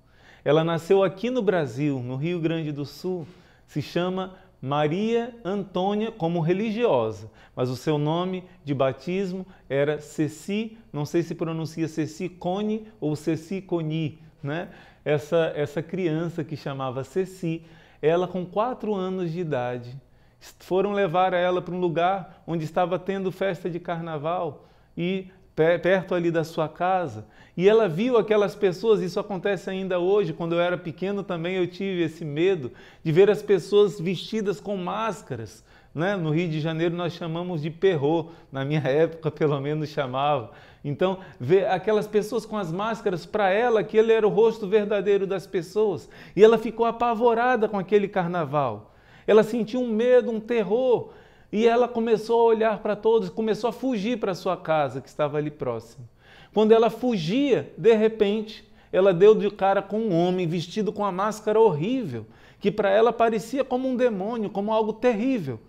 Ela 0.42 0.64
nasceu 0.64 1.02
aqui 1.02 1.28
no 1.28 1.42
Brasil, 1.42 2.00
no 2.00 2.16
Rio 2.16 2.40
Grande 2.40 2.72
do 2.72 2.86
Sul, 2.86 3.26
se 3.66 3.82
chama 3.82 4.34
Maria 4.64 5.36
Antônia 5.44 6.10
como 6.10 6.40
religiosa, 6.40 7.30
mas 7.54 7.68
o 7.68 7.76
seu 7.76 7.98
nome 7.98 8.44
de 8.64 8.72
batismo 8.72 9.46
era 9.68 10.00
Ceci, 10.00 10.78
não 10.90 11.04
sei 11.04 11.22
se 11.22 11.34
pronuncia 11.34 11.86
Ceci 11.86 12.30
Cone 12.30 12.88
ou 12.98 13.14
Ceci 13.14 13.60
Coni, 13.60 14.18
né? 14.42 14.70
Essa, 15.04 15.52
essa 15.54 15.82
criança 15.82 16.42
que 16.42 16.56
chamava 16.56 17.04
Ceci, 17.04 17.62
ela 18.00 18.26
com 18.26 18.46
quatro 18.46 18.94
anos 18.94 19.30
de 19.30 19.40
idade, 19.40 19.94
foram 20.40 20.92
levar 20.92 21.34
ela 21.34 21.60
para 21.60 21.74
um 21.74 21.80
lugar 21.80 22.42
onde 22.46 22.64
estava 22.64 22.98
tendo 22.98 23.30
festa 23.30 23.68
de 23.68 23.78
carnaval 23.78 24.64
e 24.96 25.30
perto 25.54 26.14
ali 26.14 26.30
da 26.30 26.44
sua 26.44 26.68
casa, 26.68 27.26
e 27.56 27.68
ela 27.68 27.88
viu 27.88 28.16
aquelas 28.16 28.54
pessoas, 28.54 29.00
isso 29.00 29.20
acontece 29.20 29.70
ainda 29.70 30.00
hoje, 30.00 30.32
quando 30.32 30.54
eu 30.54 30.60
era 30.60 30.76
pequeno 30.76 31.22
também 31.22 31.54
eu 31.54 31.66
tive 31.68 32.02
esse 32.02 32.24
medo 32.24 32.72
de 33.02 33.12
ver 33.12 33.30
as 33.30 33.42
pessoas 33.42 34.00
vestidas 34.00 34.58
com 34.60 34.76
máscaras. 34.76 35.64
Né? 35.94 36.16
No 36.16 36.30
Rio 36.30 36.48
de 36.48 36.60
Janeiro 36.60 36.96
nós 36.96 37.12
chamamos 37.12 37.62
de 37.62 37.70
perro, 37.70 38.32
na 38.50 38.64
minha 38.64 38.80
época 38.88 39.30
pelo 39.30 39.60
menos 39.60 39.88
chamava. 39.88 40.50
Então, 40.84 41.18
ver 41.40 41.66
aquelas 41.68 42.06
pessoas 42.06 42.44
com 42.44 42.58
as 42.58 42.70
máscaras, 42.70 43.24
para 43.24 43.48
ela 43.50 43.80
aquele 43.80 44.12
era 44.12 44.26
o 44.26 44.30
rosto 44.30 44.66
verdadeiro 44.66 45.26
das 45.26 45.46
pessoas. 45.46 46.10
E 46.36 46.44
ela 46.44 46.58
ficou 46.58 46.84
apavorada 46.84 47.68
com 47.68 47.78
aquele 47.78 48.06
carnaval. 48.06 48.92
Ela 49.26 49.42
sentiu 49.42 49.80
um 49.80 49.88
medo, 49.88 50.30
um 50.30 50.40
terror. 50.40 51.10
E 51.54 51.68
ela 51.68 51.86
começou 51.86 52.40
a 52.40 52.44
olhar 52.46 52.78
para 52.80 52.96
todos, 52.96 53.28
começou 53.28 53.70
a 53.70 53.72
fugir 53.72 54.18
para 54.18 54.34
sua 54.34 54.56
casa, 54.56 55.00
que 55.00 55.08
estava 55.08 55.38
ali 55.38 55.52
próximo. 55.52 56.04
Quando 56.52 56.72
ela 56.72 56.90
fugia, 56.90 57.72
de 57.78 57.94
repente, 57.94 58.68
ela 58.92 59.14
deu 59.14 59.36
de 59.36 59.48
cara 59.52 59.80
com 59.80 60.00
um 60.00 60.12
homem 60.12 60.48
vestido 60.48 60.92
com 60.92 61.02
uma 61.02 61.12
máscara 61.12 61.60
horrível, 61.60 62.26
que 62.58 62.72
para 62.72 62.90
ela 62.90 63.12
parecia 63.12 63.62
como 63.62 63.88
um 63.88 63.94
demônio, 63.94 64.50
como 64.50 64.72
algo 64.72 64.94
terrível. 64.94 65.60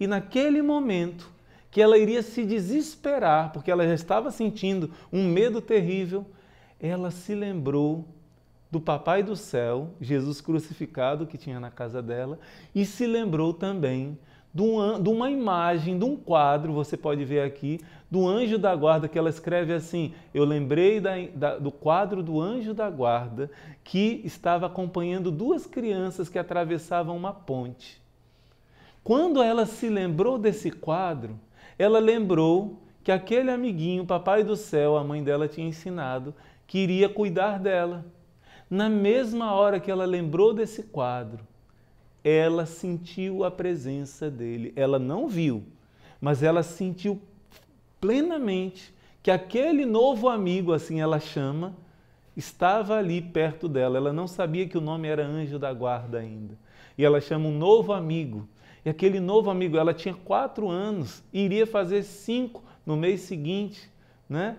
E 0.00 0.08
naquele 0.08 0.60
momento 0.60 1.30
que 1.70 1.80
ela 1.80 1.96
iria 1.96 2.24
se 2.24 2.44
desesperar, 2.44 3.52
porque 3.52 3.70
ela 3.70 3.86
já 3.86 3.94
estava 3.94 4.32
sentindo 4.32 4.90
um 5.12 5.28
medo 5.28 5.60
terrível, 5.60 6.26
ela 6.80 7.12
se 7.12 7.32
lembrou 7.36 8.04
do 8.72 8.80
Papai 8.80 9.22
do 9.22 9.36
Céu, 9.36 9.90
Jesus 10.00 10.40
crucificado 10.40 11.28
que 11.28 11.38
tinha 11.38 11.60
na 11.60 11.70
casa 11.70 12.02
dela, 12.02 12.40
e 12.74 12.84
se 12.84 13.06
lembrou 13.06 13.54
também 13.54 14.18
de 14.52 15.08
uma 15.08 15.30
imagem, 15.30 15.98
de 15.98 16.04
um 16.04 16.16
quadro, 16.16 16.72
você 16.72 16.96
pode 16.96 17.24
ver 17.24 17.42
aqui, 17.42 17.80
do 18.10 18.26
anjo 18.26 18.58
da 18.58 18.74
guarda, 18.74 19.08
que 19.08 19.18
ela 19.18 19.28
escreve 19.28 19.72
assim: 19.72 20.14
Eu 20.32 20.44
lembrei 20.44 21.00
da, 21.00 21.12
da, 21.34 21.58
do 21.58 21.70
quadro 21.70 22.22
do 22.22 22.40
anjo 22.40 22.72
da 22.72 22.88
guarda 22.88 23.50
que 23.84 24.22
estava 24.24 24.66
acompanhando 24.66 25.30
duas 25.30 25.66
crianças 25.66 26.28
que 26.28 26.38
atravessavam 26.38 27.16
uma 27.16 27.32
ponte. 27.32 28.00
Quando 29.04 29.42
ela 29.42 29.64
se 29.66 29.88
lembrou 29.88 30.38
desse 30.38 30.70
quadro, 30.70 31.38
ela 31.78 31.98
lembrou 31.98 32.82
que 33.04 33.12
aquele 33.12 33.50
amiguinho, 33.50 34.04
papai 34.04 34.44
do 34.44 34.56
céu, 34.56 34.96
a 34.96 35.04
mãe 35.04 35.22
dela 35.22 35.48
tinha 35.48 35.66
ensinado, 35.66 36.34
que 36.66 36.78
iria 36.78 37.08
cuidar 37.08 37.58
dela. 37.58 38.04
Na 38.68 38.88
mesma 38.88 39.54
hora 39.54 39.80
que 39.80 39.90
ela 39.90 40.04
lembrou 40.04 40.52
desse 40.52 40.82
quadro, 40.82 41.47
ela 42.28 42.66
sentiu 42.66 43.42
a 43.42 43.50
presença 43.50 44.30
dele. 44.30 44.72
Ela 44.76 44.98
não 44.98 45.28
viu, 45.28 45.64
mas 46.20 46.42
ela 46.42 46.62
sentiu 46.62 47.20
plenamente 48.00 48.94
que 49.22 49.30
aquele 49.30 49.86
novo 49.86 50.28
amigo, 50.28 50.72
assim 50.72 51.00
ela 51.00 51.18
chama, 51.18 51.74
estava 52.36 52.96
ali 52.96 53.22
perto 53.22 53.68
dela. 53.68 53.96
Ela 53.96 54.12
não 54.12 54.26
sabia 54.26 54.68
que 54.68 54.76
o 54.76 54.80
nome 54.80 55.08
era 55.08 55.26
anjo 55.26 55.58
da 55.58 55.72
guarda 55.72 56.18
ainda. 56.18 56.58
E 56.96 57.04
ela 57.04 57.20
chama 57.20 57.48
um 57.48 57.56
novo 57.56 57.92
amigo. 57.92 58.48
E 58.84 58.90
aquele 58.90 59.20
novo 59.20 59.50
amigo, 59.50 59.76
ela 59.76 59.92
tinha 59.92 60.14
quatro 60.14 60.68
anos, 60.68 61.22
iria 61.32 61.66
fazer 61.66 62.02
cinco 62.02 62.62
no 62.86 62.96
mês 62.96 63.22
seguinte, 63.22 63.90
né? 64.28 64.56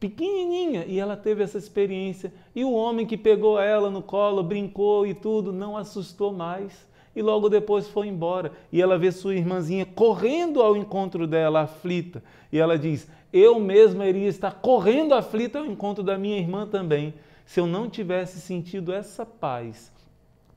Pequenininha, 0.00 0.84
e 0.84 0.98
ela 0.98 1.16
teve 1.16 1.44
essa 1.44 1.58
experiência. 1.58 2.32
E 2.54 2.64
o 2.64 2.72
homem 2.72 3.06
que 3.06 3.16
pegou 3.16 3.58
ela 3.58 3.88
no 3.88 4.02
colo, 4.02 4.42
brincou 4.42 5.06
e 5.06 5.14
tudo, 5.14 5.52
não 5.52 5.76
assustou 5.76 6.32
mais. 6.32 6.90
E 7.14 7.20
logo 7.22 7.48
depois 7.48 7.88
foi 7.88 8.08
embora. 8.08 8.52
E 8.72 8.80
ela 8.80 8.98
vê 8.98 9.12
sua 9.12 9.34
irmãzinha 9.34 9.84
correndo 9.84 10.62
ao 10.62 10.76
encontro 10.76 11.26
dela, 11.26 11.62
aflita. 11.62 12.22
E 12.50 12.58
ela 12.58 12.78
diz: 12.78 13.08
Eu 13.32 13.60
mesma 13.60 14.06
iria 14.06 14.28
estar 14.28 14.52
correndo 14.52 15.14
aflita 15.14 15.58
ao 15.58 15.66
encontro 15.66 16.02
da 16.02 16.16
minha 16.16 16.38
irmã 16.38 16.66
também, 16.66 17.14
se 17.44 17.60
eu 17.60 17.66
não 17.66 17.88
tivesse 17.88 18.40
sentido 18.40 18.92
essa 18.92 19.26
paz 19.26 19.92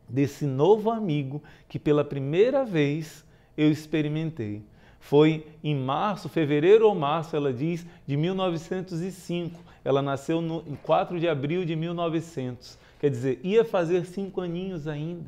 desse 0.07 0.45
novo 0.45 0.89
amigo 0.91 1.41
que 1.67 1.79
pela 1.79 2.03
primeira 2.03 2.63
vez 2.63 3.25
eu 3.57 3.71
experimentei. 3.71 4.61
Foi 4.99 5.45
em 5.63 5.75
março, 5.75 6.27
fevereiro 6.27 6.87
ou 6.87 6.95
março, 6.95 7.35
ela 7.35 7.53
diz, 7.53 7.85
de 8.07 8.17
1905. 8.17 9.59
Ela 9.83 10.01
nasceu 10.01 10.41
no, 10.41 10.63
em 10.67 10.75
4 10.75 11.19
de 11.19 11.27
abril 11.27 11.63
de 11.63 11.75
1900. 11.75 12.77
Quer 12.99 13.11
dizer, 13.11 13.39
ia 13.43 13.63
fazer 13.63 14.05
cinco 14.05 14.41
aninhos 14.41 14.87
ainda. 14.87 15.25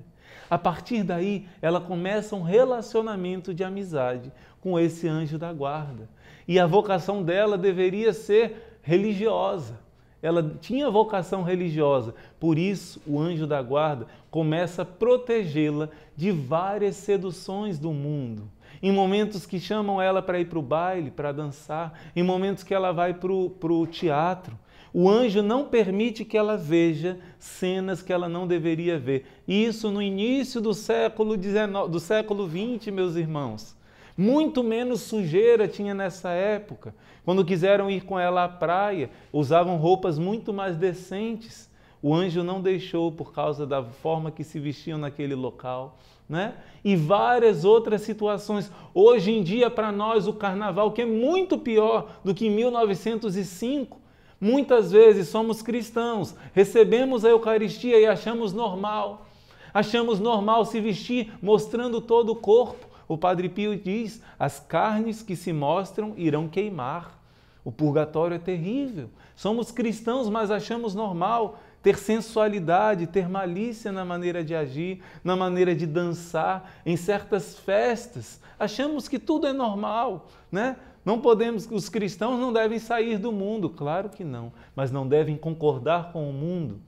A 0.50 0.58
partir 0.58 1.04
daí, 1.04 1.46
ela 1.62 1.82
começa 1.82 2.36
um 2.36 2.42
relacionamento 2.42 3.54
de 3.54 3.64
amizade 3.64 4.32
com 4.62 4.80
esse 4.80 5.08
anjo 5.08 5.38
da 5.38 5.52
guarda. 5.52 6.10
E 6.48 6.60
a 6.60 6.66
vocação 6.66 7.22
dela 7.22 7.58
deveria 7.58 8.14
ser 8.14 8.80
religiosa. 8.82 9.78
Ela 10.22 10.58
tinha 10.60 10.90
vocação 10.90 11.44
religiosa, 11.44 12.16
por 12.40 12.58
isso 12.58 13.00
o 13.06 13.20
anjo 13.20 13.46
da 13.46 13.62
guarda 13.62 14.08
começa 14.32 14.82
a 14.82 14.86
protegê-la 14.86 15.90
de 16.16 16.32
várias 16.32 16.96
seduções 16.96 17.78
do 17.78 17.92
mundo. 17.92 18.50
Em 18.82 18.92
momentos 18.92 19.46
que 19.46 19.60
chamam 19.60 20.02
ela 20.02 20.22
para 20.22 20.40
ir 20.40 20.46
para 20.46 20.60
o 20.60 20.62
baile, 20.62 21.12
para 21.12 21.32
dançar, 21.32 22.00
em 22.16 22.24
momentos 22.24 22.64
que 22.64 22.74
ela 22.74 22.92
vai 22.92 23.14
para 23.14 23.32
o 23.32 23.88
teatro. 23.88 24.58
O 24.94 25.10
anjo 25.10 25.42
não 25.42 25.66
permite 25.66 26.24
que 26.24 26.38
ela 26.38 26.58
veja 26.58 27.20
cenas 27.38 28.02
que 28.02 28.14
ela 28.14 28.30
não 28.30 28.48
deveria 28.48 28.98
ver. 28.98 29.26
Isso 29.48 29.92
no 29.92 30.02
início 30.02 30.62
do 30.62 30.74
século 30.74 31.36
XIX, 31.36 31.90
do 31.90 32.00
século 32.00 32.48
XX, 32.48 32.88
meus 32.94 33.16
irmãos. 33.16 33.76
Muito 34.18 34.64
menos 34.64 35.02
sujeira 35.02 35.68
tinha 35.68 35.94
nessa 35.94 36.32
época. 36.32 36.96
Quando 37.24 37.46
quiseram 37.46 37.92
ir 37.92 38.04
com 38.04 38.20
ela 38.20 38.46
à 38.46 38.50
praia, 38.50 39.12
usavam 39.32 39.78
roupas 39.78 40.18
muito 40.18 40.52
mais 40.52 40.76
decentes. 40.76 41.70
O 42.02 42.16
anjo 42.16 42.44
não 42.44 42.62
deixou 42.62 43.12
por 43.12 43.32
causa 43.32 43.68
da 43.68 43.84
forma 43.84 44.32
que 44.32 44.44
se 44.44 44.60
vestiam 44.60 44.98
naquele 44.98 45.36
local. 45.36 46.00
Né? 46.28 46.56
E 46.84 46.96
várias 46.96 47.64
outras 47.64 48.02
situações. 48.02 48.72
Hoje 48.94 49.32
em 49.32 49.44
dia, 49.44 49.70
para 49.70 49.92
nós, 49.92 50.28
o 50.28 50.34
carnaval, 50.34 50.92
que 50.92 51.04
é 51.04 51.06
muito 51.06 51.58
pior 51.58 52.10
do 52.24 52.34
que 52.34 52.48
em 52.48 52.50
1905, 52.50 53.97
muitas 54.40 54.92
vezes 54.92 55.30
somos 55.30 55.62
cristãos, 55.62 56.36
recebemos 56.54 57.24
a 57.26 57.30
Eucaristia 57.30 58.00
e 58.00 58.06
achamos 58.06 58.54
normal. 58.54 59.26
Achamos 59.74 60.20
normal 60.20 60.66
se 60.66 60.80
vestir 60.80 61.34
mostrando 61.42 62.02
todo 62.02 62.32
o 62.32 62.36
corpo. 62.36 62.88
O 63.08 63.18
Padre 63.18 63.48
Pio 63.48 63.78
diz: 63.78 64.22
as 64.40 64.60
carnes 64.60 65.22
que 65.22 65.36
se 65.36 65.54
mostram 65.54 66.14
irão 66.18 66.48
queimar. 66.48 67.18
O 67.64 67.72
purgatório 67.72 68.36
é 68.36 68.40
terrível. 68.40 69.10
Somos 69.36 69.72
cristãos, 69.72 70.30
mas 70.30 70.50
achamos 70.50 70.96
normal 70.96 71.60
ter 71.84 71.98
sensualidade, 71.98 73.08
ter 73.08 73.30
malícia 73.30 73.92
na 73.92 74.04
maneira 74.04 74.44
de 74.44 74.56
agir, 74.56 75.02
na 75.24 75.36
maneira 75.36 75.76
de 75.76 75.86
dançar, 75.86 76.72
em 76.86 76.98
certas 76.98 77.58
festas. 77.60 78.42
Achamos 78.60 79.08
que 79.08 79.20
tudo 79.20 79.48
é 79.48 79.54
normal, 79.54 80.28
né? 80.52 80.76
Não 81.08 81.22
podemos, 81.22 81.66
os 81.72 81.88
cristãos 81.88 82.38
não 82.38 82.52
devem 82.52 82.80
sair 82.80 83.18
do 83.18 83.32
mundo, 83.32 83.70
claro 83.70 84.10
que 84.10 84.26
não, 84.26 84.52
mas 84.76 84.92
não 84.92 85.08
devem 85.08 85.38
concordar 85.38 86.12
com 86.12 86.30
o 86.30 86.34
mundo. 86.34 86.82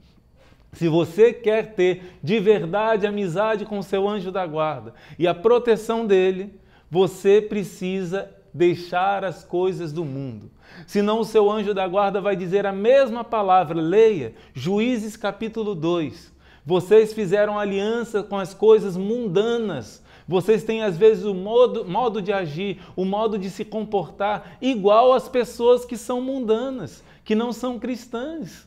Se 0.74 0.88
você 0.88 1.32
quer 1.32 1.74
ter 1.74 2.18
de 2.22 2.38
verdade 2.38 3.06
amizade 3.06 3.64
com 3.64 3.80
seu 3.80 4.06
anjo 4.06 4.30
da 4.30 4.46
guarda 4.46 4.92
e 5.18 5.26
a 5.26 5.34
proteção 5.34 6.06
dele, 6.06 6.60
você 6.90 7.40
precisa 7.40 8.30
deixar 8.52 9.24
as 9.24 9.42
coisas 9.42 9.90
do 9.90 10.04
mundo. 10.04 10.50
Senão 10.86 11.20
o 11.20 11.24
seu 11.24 11.50
anjo 11.50 11.72
da 11.72 11.88
guarda 11.88 12.20
vai 12.20 12.36
dizer 12.36 12.66
a 12.66 12.72
mesma 12.72 13.24
palavra. 13.24 13.80
Leia 13.80 14.34
Juízes 14.52 15.16
capítulo 15.16 15.74
2. 15.74 16.30
Vocês 16.66 17.14
fizeram 17.14 17.58
aliança 17.58 18.22
com 18.22 18.36
as 18.36 18.52
coisas 18.52 18.98
mundanas. 18.98 20.04
Vocês 20.30 20.62
têm 20.62 20.80
às 20.80 20.96
vezes 20.96 21.24
o 21.24 21.34
modo, 21.34 21.84
modo 21.84 22.22
de 22.22 22.32
agir, 22.32 22.80
o 22.94 23.04
modo 23.04 23.36
de 23.36 23.50
se 23.50 23.64
comportar 23.64 24.58
igual 24.62 25.12
às 25.12 25.28
pessoas 25.28 25.84
que 25.84 25.96
são 25.96 26.20
mundanas, 26.20 27.02
que 27.24 27.34
não 27.34 27.52
são 27.52 27.80
cristãs. 27.80 28.64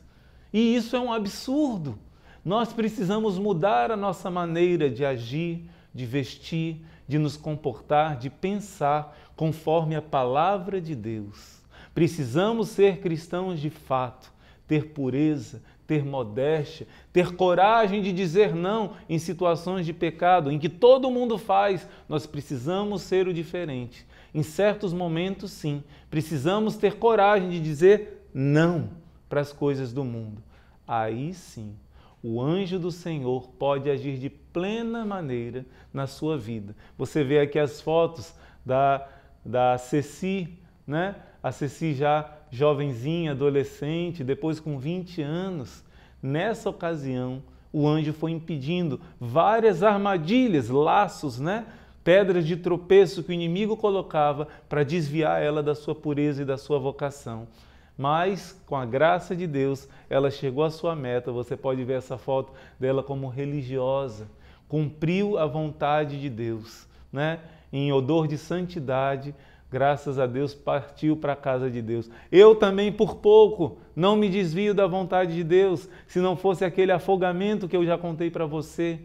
E 0.52 0.76
isso 0.76 0.94
é 0.94 1.00
um 1.00 1.10
absurdo. 1.10 1.98
Nós 2.44 2.74
precisamos 2.74 3.38
mudar 3.38 3.90
a 3.90 3.96
nossa 3.96 4.30
maneira 4.30 4.90
de 4.90 5.06
agir, 5.06 5.64
de 5.94 6.04
vestir, 6.04 6.84
de 7.08 7.16
nos 7.16 7.34
comportar, 7.34 8.18
de 8.18 8.28
pensar 8.28 9.16
conforme 9.34 9.96
a 9.96 10.02
palavra 10.02 10.82
de 10.82 10.94
Deus. 10.94 11.62
Precisamos 11.94 12.68
ser 12.68 12.98
cristãos 12.98 13.58
de 13.58 13.70
fato, 13.70 14.30
ter 14.68 14.88
pureza, 14.88 15.62
ter 15.86 16.04
modéstia, 16.04 16.86
ter 17.12 17.34
coragem 17.36 18.02
de 18.02 18.12
dizer 18.12 18.54
não 18.54 18.92
em 19.08 19.18
situações 19.18 19.84
de 19.84 19.92
pecado, 19.92 20.50
em 20.50 20.58
que 20.58 20.68
todo 20.68 21.10
mundo 21.10 21.36
faz. 21.38 21.88
Nós 22.08 22.26
precisamos 22.26 23.02
ser 23.02 23.28
o 23.28 23.34
diferente. 23.34 24.06
Em 24.34 24.42
certos 24.42 24.92
momentos, 24.92 25.50
sim, 25.52 25.82
precisamos 26.10 26.76
ter 26.76 26.96
coragem 26.96 27.50
de 27.50 27.60
dizer 27.60 28.28
não 28.32 28.90
para 29.28 29.40
as 29.40 29.52
coisas 29.52 29.92
do 29.92 30.04
mundo. 30.04 30.42
Aí 30.86 31.32
sim, 31.32 31.74
o 32.22 32.40
anjo 32.40 32.78
do 32.78 32.90
Senhor 32.90 33.48
pode 33.58 33.90
agir 33.90 34.18
de 34.18 34.30
plena 34.30 35.04
maneira 35.04 35.64
na 35.92 36.06
sua 36.06 36.38
vida. 36.38 36.74
Você 36.96 37.22
vê 37.22 37.38
aqui 37.40 37.58
as 37.58 37.80
fotos 37.80 38.34
da, 38.64 39.06
da 39.44 39.78
Ceci, 39.78 40.58
né? 40.86 41.16
A 41.42 41.52
Ceci 41.52 41.94
já 41.94 42.30
jovenzinha, 42.50 43.32
adolescente, 43.32 44.24
depois 44.24 44.60
com 44.60 44.78
20 44.78 45.22
anos. 45.22 45.84
Nessa 46.22 46.70
ocasião, 46.70 47.42
o 47.72 47.86
anjo 47.86 48.12
foi 48.12 48.30
impedindo 48.30 49.00
várias 49.20 49.82
armadilhas, 49.82 50.68
laços, 50.68 51.38
né? 51.38 51.66
Pedras 52.02 52.46
de 52.46 52.56
tropeço 52.56 53.22
que 53.22 53.30
o 53.30 53.32
inimigo 53.32 53.76
colocava 53.76 54.48
para 54.68 54.84
desviar 54.84 55.42
ela 55.42 55.62
da 55.62 55.74
sua 55.74 55.94
pureza 55.94 56.42
e 56.42 56.44
da 56.44 56.56
sua 56.56 56.78
vocação 56.78 57.48
mas 57.96 58.60
com 58.66 58.76
a 58.76 58.84
graça 58.84 59.36
de 59.36 59.46
Deus, 59.46 59.88
ela 60.10 60.30
chegou 60.30 60.64
à 60.64 60.70
sua 60.70 60.94
meta. 60.96 61.30
Você 61.30 61.56
pode 61.56 61.82
ver 61.84 61.98
essa 61.98 62.18
foto 62.18 62.52
dela 62.78 63.02
como 63.02 63.28
religiosa, 63.28 64.26
cumpriu 64.68 65.38
a 65.38 65.46
vontade 65.46 66.20
de 66.20 66.28
Deus, 66.28 66.86
né? 67.12 67.40
Em 67.72 67.92
odor 67.92 68.26
de 68.26 68.38
santidade, 68.38 69.34
graças 69.74 70.20
a 70.20 70.26
Deus, 70.26 70.54
partiu 70.54 71.16
para 71.16 71.32
a 71.32 71.36
casa 71.36 71.68
de 71.68 71.82
Deus. 71.82 72.08
Eu 72.30 72.54
também, 72.54 72.92
por 72.92 73.16
pouco, 73.16 73.76
não 73.96 74.14
me 74.14 74.28
desvio 74.28 74.72
da 74.72 74.86
vontade 74.86 75.34
de 75.34 75.42
Deus, 75.42 75.88
se 76.06 76.20
não 76.20 76.36
fosse 76.36 76.64
aquele 76.64 76.92
afogamento 76.92 77.66
que 77.66 77.76
eu 77.76 77.84
já 77.84 77.98
contei 77.98 78.30
para 78.30 78.46
você. 78.46 79.00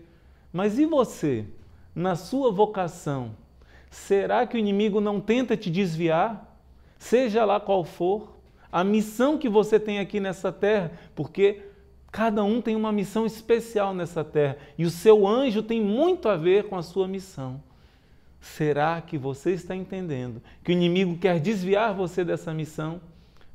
Mas 0.53 0.77
e 0.77 0.85
você? 0.85 1.43
Na 1.95 2.15
sua 2.15 2.51
vocação, 2.51 3.31
será 3.89 4.45
que 4.45 4.57
o 4.57 4.59
inimigo 4.59 5.01
não 5.01 5.19
tenta 5.19 5.57
te 5.57 5.71
desviar? 5.71 6.55
Seja 6.99 7.45
lá 7.45 7.59
qual 7.59 7.83
for, 7.83 8.37
a 8.71 8.83
missão 8.83 9.39
que 9.39 9.49
você 9.49 9.79
tem 9.79 9.97
aqui 9.97 10.19
nessa 10.19 10.51
terra, 10.51 10.91
porque 11.15 11.63
cada 12.11 12.43
um 12.43 12.61
tem 12.61 12.75
uma 12.75 12.91
missão 12.91 13.25
especial 13.25 13.91
nessa 13.91 14.23
terra 14.23 14.55
e 14.77 14.85
o 14.85 14.91
seu 14.91 15.27
anjo 15.27 15.63
tem 15.63 15.81
muito 15.81 16.29
a 16.29 16.35
ver 16.35 16.65
com 16.65 16.75
a 16.75 16.83
sua 16.83 17.07
missão. 17.07 17.59
Será 18.39 19.01
que 19.01 19.17
você 19.17 19.51
está 19.51 19.75
entendendo 19.75 20.41
que 20.63 20.71
o 20.71 20.73
inimigo 20.73 21.17
quer 21.17 21.39
desviar 21.39 21.93
você 21.93 22.23
dessa 22.23 22.53
missão? 22.53 23.01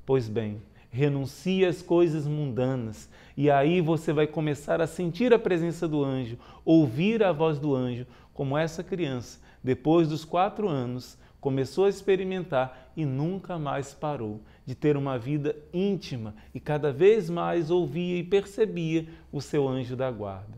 Pois 0.05 0.29
bem, 0.29 0.61
renuncie 0.91 1.65
às 1.65 1.81
coisas 1.83 2.27
mundanas 2.27 3.09
e 3.37 3.51
aí 3.51 3.81
você 3.81 4.13
vai 4.13 4.27
começar 4.27 4.81
a 4.81 4.87
sentir 4.87 5.33
a 5.33 5.39
presença 5.39 5.89
do 5.89 6.05
anjo, 6.05 6.39
ouvir 6.65 7.23
a 7.23 7.33
voz 7.33 7.59
do 7.59 7.75
anjo, 7.75 8.07
como 8.33 8.57
essa 8.57 8.83
criança, 8.83 9.41
depois 9.63 10.09
dos 10.09 10.25
quatro 10.25 10.69
anos, 10.69 11.19
começou 11.41 11.85
a 11.85 11.89
experimentar 11.89 12.91
e 12.97 13.05
nunca 13.05 13.59
mais 13.59 13.93
parou 13.93 14.41
de 14.65 14.75
ter 14.75 14.97
uma 14.97 15.19
vida 15.19 15.55
íntima 15.73 16.35
e 16.55 16.61
cada 16.61 16.93
vez 16.93 17.29
mais 17.29 17.71
ouvia 17.71 18.17
e 18.19 18.23
percebia 18.23 19.07
o 19.33 19.41
seu 19.41 19.69
anjo 19.69 19.97
da 19.97 20.11
guarda. 20.11 20.57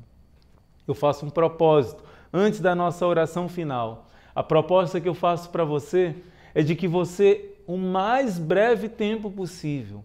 Eu 0.86 0.94
faço 0.94 1.26
um 1.26 1.30
propósito 1.30 2.04
antes 2.32 2.60
da 2.60 2.74
nossa 2.74 3.06
oração 3.06 3.48
final. 3.48 4.08
A 4.36 4.42
proposta 4.42 5.00
que 5.00 5.08
eu 5.08 5.14
faço 5.14 5.48
para 5.48 5.64
você 5.64 6.14
é 6.54 6.62
de 6.62 6.76
que 6.76 6.86
você 6.86 7.54
o 7.66 7.78
mais 7.78 8.38
breve 8.38 8.86
tempo 8.86 9.30
possível. 9.30 10.04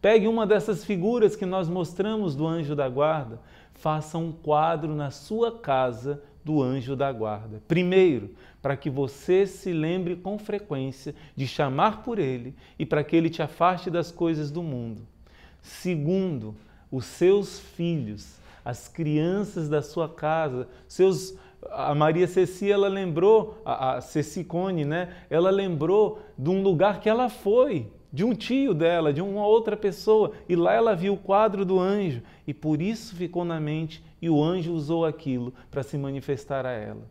Pegue 0.00 0.28
uma 0.28 0.46
dessas 0.46 0.84
figuras 0.84 1.34
que 1.34 1.44
nós 1.44 1.68
mostramos 1.68 2.36
do 2.36 2.46
anjo 2.46 2.76
da 2.76 2.88
guarda, 2.88 3.40
faça 3.74 4.16
um 4.16 4.30
quadro 4.30 4.94
na 4.94 5.10
sua 5.10 5.58
casa 5.58 6.22
do 6.44 6.62
anjo 6.62 6.94
da 6.94 7.10
guarda. 7.10 7.60
Primeiro, 7.66 8.30
para 8.62 8.76
que 8.76 8.88
você 8.88 9.48
se 9.48 9.72
lembre 9.72 10.14
com 10.14 10.38
frequência 10.38 11.12
de 11.34 11.48
chamar 11.48 12.04
por 12.04 12.20
ele 12.20 12.54
e 12.78 12.86
para 12.86 13.02
que 13.02 13.16
ele 13.16 13.28
te 13.28 13.42
afaste 13.42 13.90
das 13.90 14.12
coisas 14.12 14.48
do 14.52 14.62
mundo. 14.62 15.02
Segundo, 15.60 16.54
os 16.88 17.04
seus 17.04 17.58
filhos, 17.58 18.36
as 18.64 18.86
crianças 18.86 19.68
da 19.68 19.82
sua 19.82 20.08
casa, 20.08 20.68
seus 20.86 21.36
a 21.70 21.94
Maria 21.94 22.26
Ceci, 22.26 22.70
ela 22.70 22.88
lembrou, 22.88 23.60
a, 23.64 23.96
a 23.96 24.00
Cecicone, 24.00 24.84
né? 24.84 25.14
Ela 25.30 25.50
lembrou 25.50 26.20
de 26.36 26.50
um 26.50 26.62
lugar 26.62 27.00
que 27.00 27.08
ela 27.08 27.28
foi, 27.28 27.90
de 28.12 28.24
um 28.24 28.34
tio 28.34 28.74
dela, 28.74 29.12
de 29.12 29.22
uma 29.22 29.46
outra 29.46 29.76
pessoa, 29.76 30.32
e 30.48 30.54
lá 30.54 30.74
ela 30.74 30.94
viu 30.94 31.14
o 31.14 31.18
quadro 31.18 31.64
do 31.64 31.78
anjo, 31.78 32.22
e 32.46 32.52
por 32.52 32.82
isso 32.82 33.16
ficou 33.16 33.44
na 33.44 33.58
mente, 33.58 34.04
e 34.20 34.28
o 34.28 34.42
anjo 34.42 34.72
usou 34.72 35.04
aquilo 35.04 35.52
para 35.70 35.82
se 35.82 35.96
manifestar 35.96 36.66
a 36.66 36.72
ela. 36.72 37.02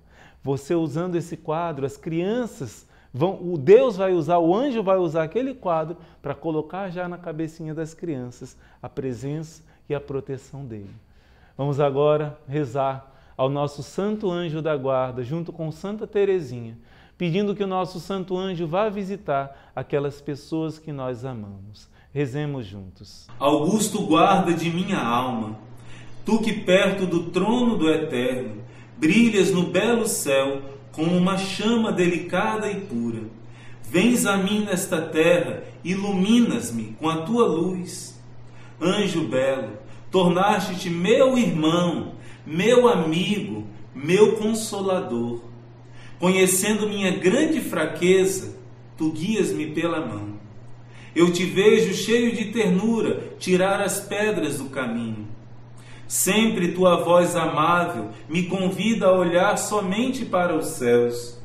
Você 0.44 0.76
usando 0.76 1.16
esse 1.16 1.38
quadro, 1.38 1.86
as 1.86 1.98
crianças 1.98 2.88
vão, 3.14 3.40
o 3.42 3.58
Deus 3.58 3.98
vai 3.98 4.14
usar, 4.14 4.38
o 4.38 4.56
anjo 4.56 4.84
vai 4.84 4.98
usar 4.98 5.24
aquele 5.24 5.54
quadro 5.54 5.98
para 6.22 6.36
colocar 6.36 6.90
já 6.90 7.08
na 7.08 7.18
cabecinha 7.18 7.74
das 7.74 7.94
crianças 7.94 8.58
a 8.82 8.90
presença 8.90 9.64
e 9.90 9.96
a 9.96 10.00
proteção 10.00 10.66
dele. 10.66 10.94
Vamos 11.58 11.80
agora 11.80 12.40
rezar 12.48 13.12
ao 13.36 13.50
nosso 13.50 13.84
santo 13.84 14.30
anjo 14.30 14.62
da 14.62 14.76
guarda, 14.76 15.24
junto 15.24 15.52
com 15.52 15.72
Santa 15.72 16.06
Teresinha, 16.06 16.78
pedindo 17.18 17.56
que 17.56 17.64
o 17.64 17.68
nosso 17.68 18.00
santo 18.00 18.38
anjo 18.38 18.68
vá 18.68 18.90
visitar 18.90 19.72
aquelas 19.76 20.22
pessoas 20.22 20.80
que 20.80 20.92
nós 20.92 21.24
amamos. 21.26 21.90
Rezemos 22.14 22.66
juntos. 22.66 23.28
Augusto 23.40 24.02
guarda 24.06 24.54
de 24.54 24.70
minha 24.70 25.00
alma, 25.00 25.58
tu 26.26 26.40
que 26.40 26.52
perto 26.52 27.06
do 27.06 27.32
trono 27.32 27.78
do 27.78 27.90
Eterno 27.90 28.62
brilhas 29.02 29.52
no 29.52 29.64
belo 29.64 30.08
céu 30.08 30.62
como 30.92 31.18
uma 31.18 31.36
chama 31.36 31.92
delicada 31.92 32.70
e 32.70 32.82
pura. 32.82 33.24
Vens 33.82 34.28
a 34.28 34.38
mim 34.38 34.64
nesta 34.64 35.02
terra, 35.02 35.64
iluminas-me 35.84 36.96
com 37.00 37.10
a 37.10 37.24
tua 37.24 37.48
luz. 37.48 38.22
Anjo 38.80 39.28
belo, 39.28 39.70
tornaste-te 40.12 40.90
meu 40.90 41.36
irmão, 41.36 42.11
meu 42.46 42.88
amigo, 42.88 43.66
meu 43.94 44.36
consolador. 44.38 45.42
Conhecendo 46.20 46.88
minha 46.88 47.12
grande 47.12 47.60
fraqueza, 47.62 48.56
tu 48.98 49.12
guias-me 49.12 49.68
pela 49.68 50.06
mão. 50.06 50.40
Eu 51.16 51.32
te 51.34 51.46
vejo 51.46 51.94
cheio 51.94 52.36
de 52.36 52.46
ternura 52.46 53.34
tirar 53.40 53.82
as 53.82 54.00
pedras 54.00 54.60
do 54.60 54.66
caminho. 54.66 55.28
Sempre 56.08 56.74
tua 56.74 57.04
voz 57.04 57.36
amável 57.36 58.10
me 58.30 58.44
convida 58.44 59.08
a 59.08 59.14
olhar 59.14 59.58
somente 59.58 60.26
para 60.26 60.56
os 60.56 60.68
céus. 60.68 61.40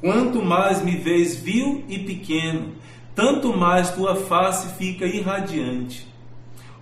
Quanto 0.00 0.42
mais 0.42 0.82
me 0.82 0.96
vês 0.96 1.36
vil 1.36 1.84
e 1.88 1.98
pequeno, 1.98 2.74
tanto 3.14 3.56
mais 3.56 3.90
tua 3.90 4.16
face 4.16 4.74
fica 4.76 5.06
irradiante. 5.06 6.06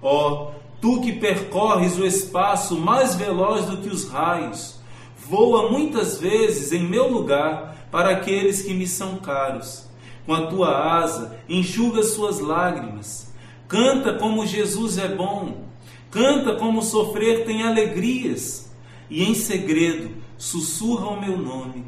Ó, 0.00 0.30
oh, 0.30 0.61
Tu 0.82 1.00
que 1.00 1.12
percorres 1.12 1.96
o 1.96 2.04
espaço 2.04 2.76
mais 2.76 3.14
veloz 3.14 3.66
do 3.66 3.76
que 3.76 3.88
os 3.88 4.08
raios, 4.08 4.80
voa 5.16 5.70
muitas 5.70 6.18
vezes 6.18 6.72
em 6.72 6.82
meu 6.82 7.08
lugar 7.08 7.86
para 7.88 8.10
aqueles 8.10 8.62
que 8.62 8.74
me 8.74 8.88
são 8.88 9.18
caros. 9.18 9.88
Com 10.26 10.34
a 10.34 10.48
tua 10.48 10.98
asa, 10.98 11.38
enxuga 11.48 12.02
suas 12.02 12.40
lágrimas. 12.40 13.32
Canta 13.68 14.14
como 14.14 14.44
Jesus 14.44 14.98
é 14.98 15.06
bom. 15.06 15.66
Canta 16.10 16.56
como 16.56 16.82
sofrer 16.82 17.44
tem 17.44 17.62
alegrias. 17.62 18.68
E 19.08 19.22
em 19.22 19.34
segredo 19.34 20.10
sussurra 20.36 21.10
o 21.10 21.20
meu 21.20 21.38
nome. 21.38 21.84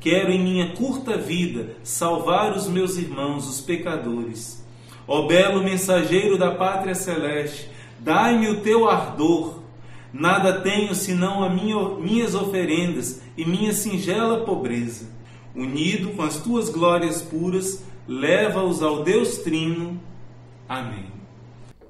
Quero 0.00 0.30
em 0.30 0.38
minha 0.38 0.74
curta 0.74 1.16
vida 1.16 1.76
salvar 1.82 2.54
os 2.54 2.68
meus 2.68 2.98
irmãos, 2.98 3.48
os 3.48 3.62
pecadores. 3.62 4.62
Ó 5.06 5.26
belo 5.26 5.64
mensageiro 5.64 6.36
da 6.36 6.50
pátria 6.50 6.94
celeste, 6.94 7.70
Dai-me 7.98 8.48
o 8.48 8.60
teu 8.60 8.88
ardor. 8.88 9.58
Nada 10.12 10.60
tenho 10.60 10.94
senão 10.94 11.44
as 11.44 11.52
minha, 11.52 11.76
minhas 11.98 12.34
oferendas 12.34 13.22
e 13.36 13.44
minha 13.44 13.72
singela 13.72 14.44
pobreza. 14.44 15.06
Unido 15.54 16.10
com 16.10 16.22
as 16.22 16.40
tuas 16.40 16.70
glórias 16.70 17.20
puras, 17.20 17.84
leva-os 18.06 18.82
ao 18.82 19.02
Deus 19.02 19.38
Trino. 19.38 20.00
Amém. 20.68 21.06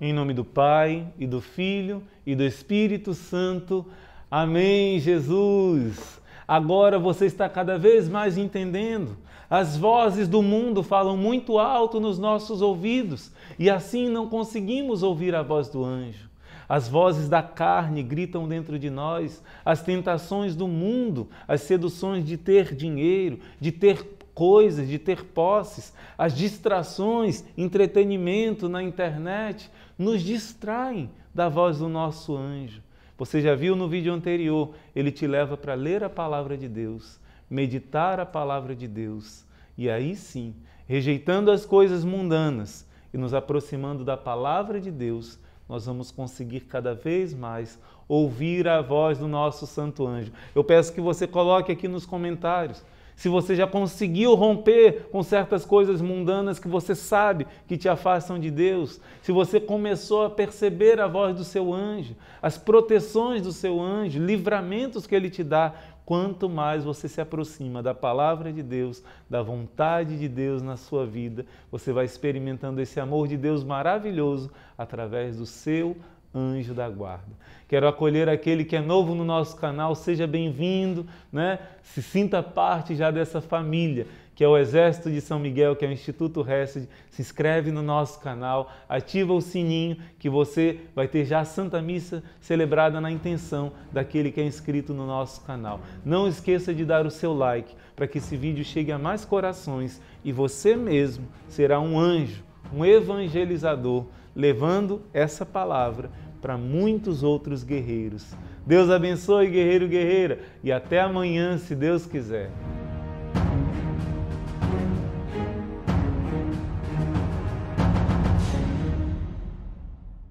Em 0.01 0.13
nome 0.13 0.33
do 0.33 0.45
Pai, 0.45 1.07
e 1.19 1.27
do 1.27 1.41
Filho, 1.41 2.03
e 2.25 2.35
do 2.35 2.45
Espírito 2.45 3.15
Santo. 3.15 3.85
Amém, 4.31 5.01
Jesus. 5.01 6.21
Agora 6.47 6.99
você 6.99 7.27
está 7.27 7.49
cada 7.49 7.77
vez 7.77 8.09
mais 8.09 8.39
entendendo. 8.39 9.17
As 9.51 9.77
vozes 9.77 10.29
do 10.29 10.43
mundo 10.43 10.83
falam 10.83 11.17
muito 11.17 11.59
alto 11.59 11.99
nos 11.99 12.19
nossos 12.19 12.61
ouvidos 12.61 13.33
e 13.59 13.71
assim 13.71 14.09
não 14.09 14.29
conseguimos 14.29 15.03
ouvir 15.03 15.35
a 15.35 15.43
voz 15.43 15.69
do 15.69 15.83
anjo. 15.85 16.29
As 16.69 16.87
vozes 16.87 17.31
da 17.31 17.43
carne 17.43 18.03
gritam 18.03 18.47
dentro 18.47 18.79
de 18.79 18.91
nós, 18.91 19.43
as 19.65 19.83
tentações 19.83 20.55
do 20.55 20.69
mundo, 20.69 21.29
as 21.47 21.63
seduções 21.63 22.27
de 22.27 22.37
ter 22.37 22.75
dinheiro, 22.75 23.41
de 23.59 23.73
ter 23.73 24.19
coisas, 24.35 24.87
de 24.87 24.99
ter 24.99 25.25
posses, 25.25 25.95
as 26.17 26.37
distrações, 26.37 27.43
entretenimento 27.57 28.69
na 28.69 28.83
internet, 28.83 29.71
nos 29.99 30.23
distraem 30.23 31.11
da 31.35 31.49
voz 31.49 31.79
do 31.79 31.89
nosso 31.89 32.37
anjo. 32.37 32.83
Você 33.17 33.41
já 33.41 33.55
viu 33.55 33.75
no 33.75 33.89
vídeo 33.89 34.13
anterior, 34.13 34.75
ele 34.95 35.11
te 35.11 35.27
leva 35.27 35.57
para 35.57 35.75
ler 35.75 36.05
a 36.05 36.11
palavra 36.11 36.57
de 36.57 36.69
Deus, 36.69 37.19
meditar 37.49 38.21
a 38.21 38.27
palavra 38.27 38.75
de 38.75 38.87
Deus. 38.87 39.45
E 39.77 39.89
aí 39.89 40.15
sim, 40.17 40.55
rejeitando 40.87 41.51
as 41.51 41.65
coisas 41.65 42.05
mundanas, 42.05 42.87
e 43.13 43.17
nos 43.17 43.33
aproximando 43.33 44.05
da 44.05 44.17
palavra 44.17 44.81
de 44.81 44.91
Deus, 44.91 45.39
nós 45.69 45.87
vamos 45.87 46.11
conseguir 46.11 46.61
cada 46.61 46.95
vez 46.95 47.35
mais 47.35 47.79
ouvir 48.07 48.67
a 48.69 48.81
voz 48.81 49.19
do 49.19 49.29
nosso 49.29 49.67
santo 49.67 50.07
anjo. 50.07 50.33
Eu 50.55 50.65
peço 50.65 50.93
que 50.93 51.01
você 51.01 51.27
coloque 51.27 51.73
aqui 51.73 51.89
nos 51.89 52.07
comentários 52.07 52.83
se 53.19 53.29
você 53.29 53.57
já 53.57 53.67
conseguiu 53.67 54.37
romper 54.37 55.09
com 55.11 55.25
certas 55.25 55.65
coisas 55.65 56.01
mundanas 56.01 56.61
que 56.61 56.69
você 56.69 56.95
sabe 56.95 57.49
que 57.67 57.77
te 57.77 57.89
afastam 57.89 58.39
de 58.39 58.49
Deus, 58.49 59.01
se 59.21 59.33
você 59.33 59.59
começou 59.59 60.27
a 60.27 60.31
perceber 60.31 61.01
a 61.01 61.09
voz 61.09 61.35
do 61.35 61.43
seu 61.43 61.75
anjo, 61.75 62.15
as 62.41 62.57
proteções 62.57 63.43
do 63.43 63.51
seu 63.51 63.81
anjo, 63.81 64.25
livramentos 64.25 65.05
que 65.05 65.17
ele 65.17 65.29
te 65.29 65.43
dá, 65.43 65.75
quanto 66.09 66.49
mais 66.49 66.85
você 66.85 67.07
se 67.07 67.21
aproxima 67.21 67.83
da 67.83 67.93
palavra 67.93 68.51
de 68.51 68.63
Deus, 68.63 69.05
da 69.29 69.43
vontade 69.43 70.19
de 70.19 70.27
Deus 70.27 70.63
na 70.63 70.75
sua 70.75 71.05
vida, 71.05 71.45
você 71.71 71.93
vai 71.93 72.07
experimentando 72.07 72.81
esse 72.81 72.99
amor 72.99 73.29
de 73.29 73.37
Deus 73.37 73.63
maravilhoso 73.63 74.51
através 74.79 75.37
do 75.37 75.45
seu 75.45 75.95
anjo 76.35 76.73
da 76.73 76.89
guarda. 76.89 77.37
Quero 77.69 77.87
acolher 77.87 78.27
aquele 78.27 78.65
que 78.65 78.75
é 78.75 78.81
novo 78.81 79.15
no 79.15 79.23
nosso 79.23 79.55
canal, 79.59 79.95
seja 79.95 80.27
bem-vindo, 80.27 81.07
né? 81.31 81.59
Se 81.83 82.01
sinta 82.01 82.43
parte 82.43 82.97
já 82.97 83.11
dessa 83.11 83.43
família 83.43 84.07
que 84.39 84.45
é 84.45 84.49
o 84.49 84.57
Exército 84.57 85.11
de 85.11 85.21
São 85.21 85.37
Miguel, 85.37 85.75
que 85.75 85.85
é 85.85 85.89
o 85.89 85.91
Instituto 85.91 86.49
Hesed. 86.49 86.89
Se 87.11 87.21
inscreve 87.21 87.73
no 87.73 87.83
nosso 87.83 88.21
canal, 88.21 88.71
ativa 88.89 89.33
o 89.33 89.41
sininho 89.41 89.97
que 90.17 90.31
você 90.31 90.79
vai 90.95 91.09
ter 91.09 91.25
já 91.25 91.41
a 91.41 91.45
Santa 91.45 91.83
Missa 91.83 92.23
celebrada 92.41 93.01
na 93.01 93.11
intenção 93.11 93.73
daquele 93.93 94.31
que 94.31 94.41
é 94.41 94.45
inscrito 94.45 94.95
no 94.95 95.09
nosso 95.09 95.41
canal. 95.41 95.81
Não 96.05 96.29
esqueça 96.29 96.73
de 96.73 96.85
dar 96.85 97.05
o 97.05 97.11
seu 97.11 97.35
like 97.35 97.75
para 97.97 98.07
que 98.07 98.19
esse 98.19 98.37
vídeo 98.37 98.65
chegue 98.65 98.93
a 98.93 98.97
mais 98.97 99.25
corações 99.25 100.01
e 100.25 100.31
você 100.31 100.77
mesmo 100.77 101.27
será 101.49 101.81
um 101.81 101.99
anjo, 101.99 102.45
um 102.73 102.85
evangelizador, 102.85 104.07
levando 104.37 105.03
essa 105.13 105.45
palavra 105.45 106.13
para 106.41 106.57
muitos 106.57 107.25
outros 107.25 107.65
guerreiros. 107.65 108.37
Deus 108.65 108.89
abençoe, 108.89 109.49
guerreiro, 109.49 109.89
guerreira, 109.89 110.39
e 110.63 110.71
até 110.71 111.01
amanhã, 111.01 111.59
se 111.59 111.75
Deus 111.75 112.07
quiser. 112.07 112.53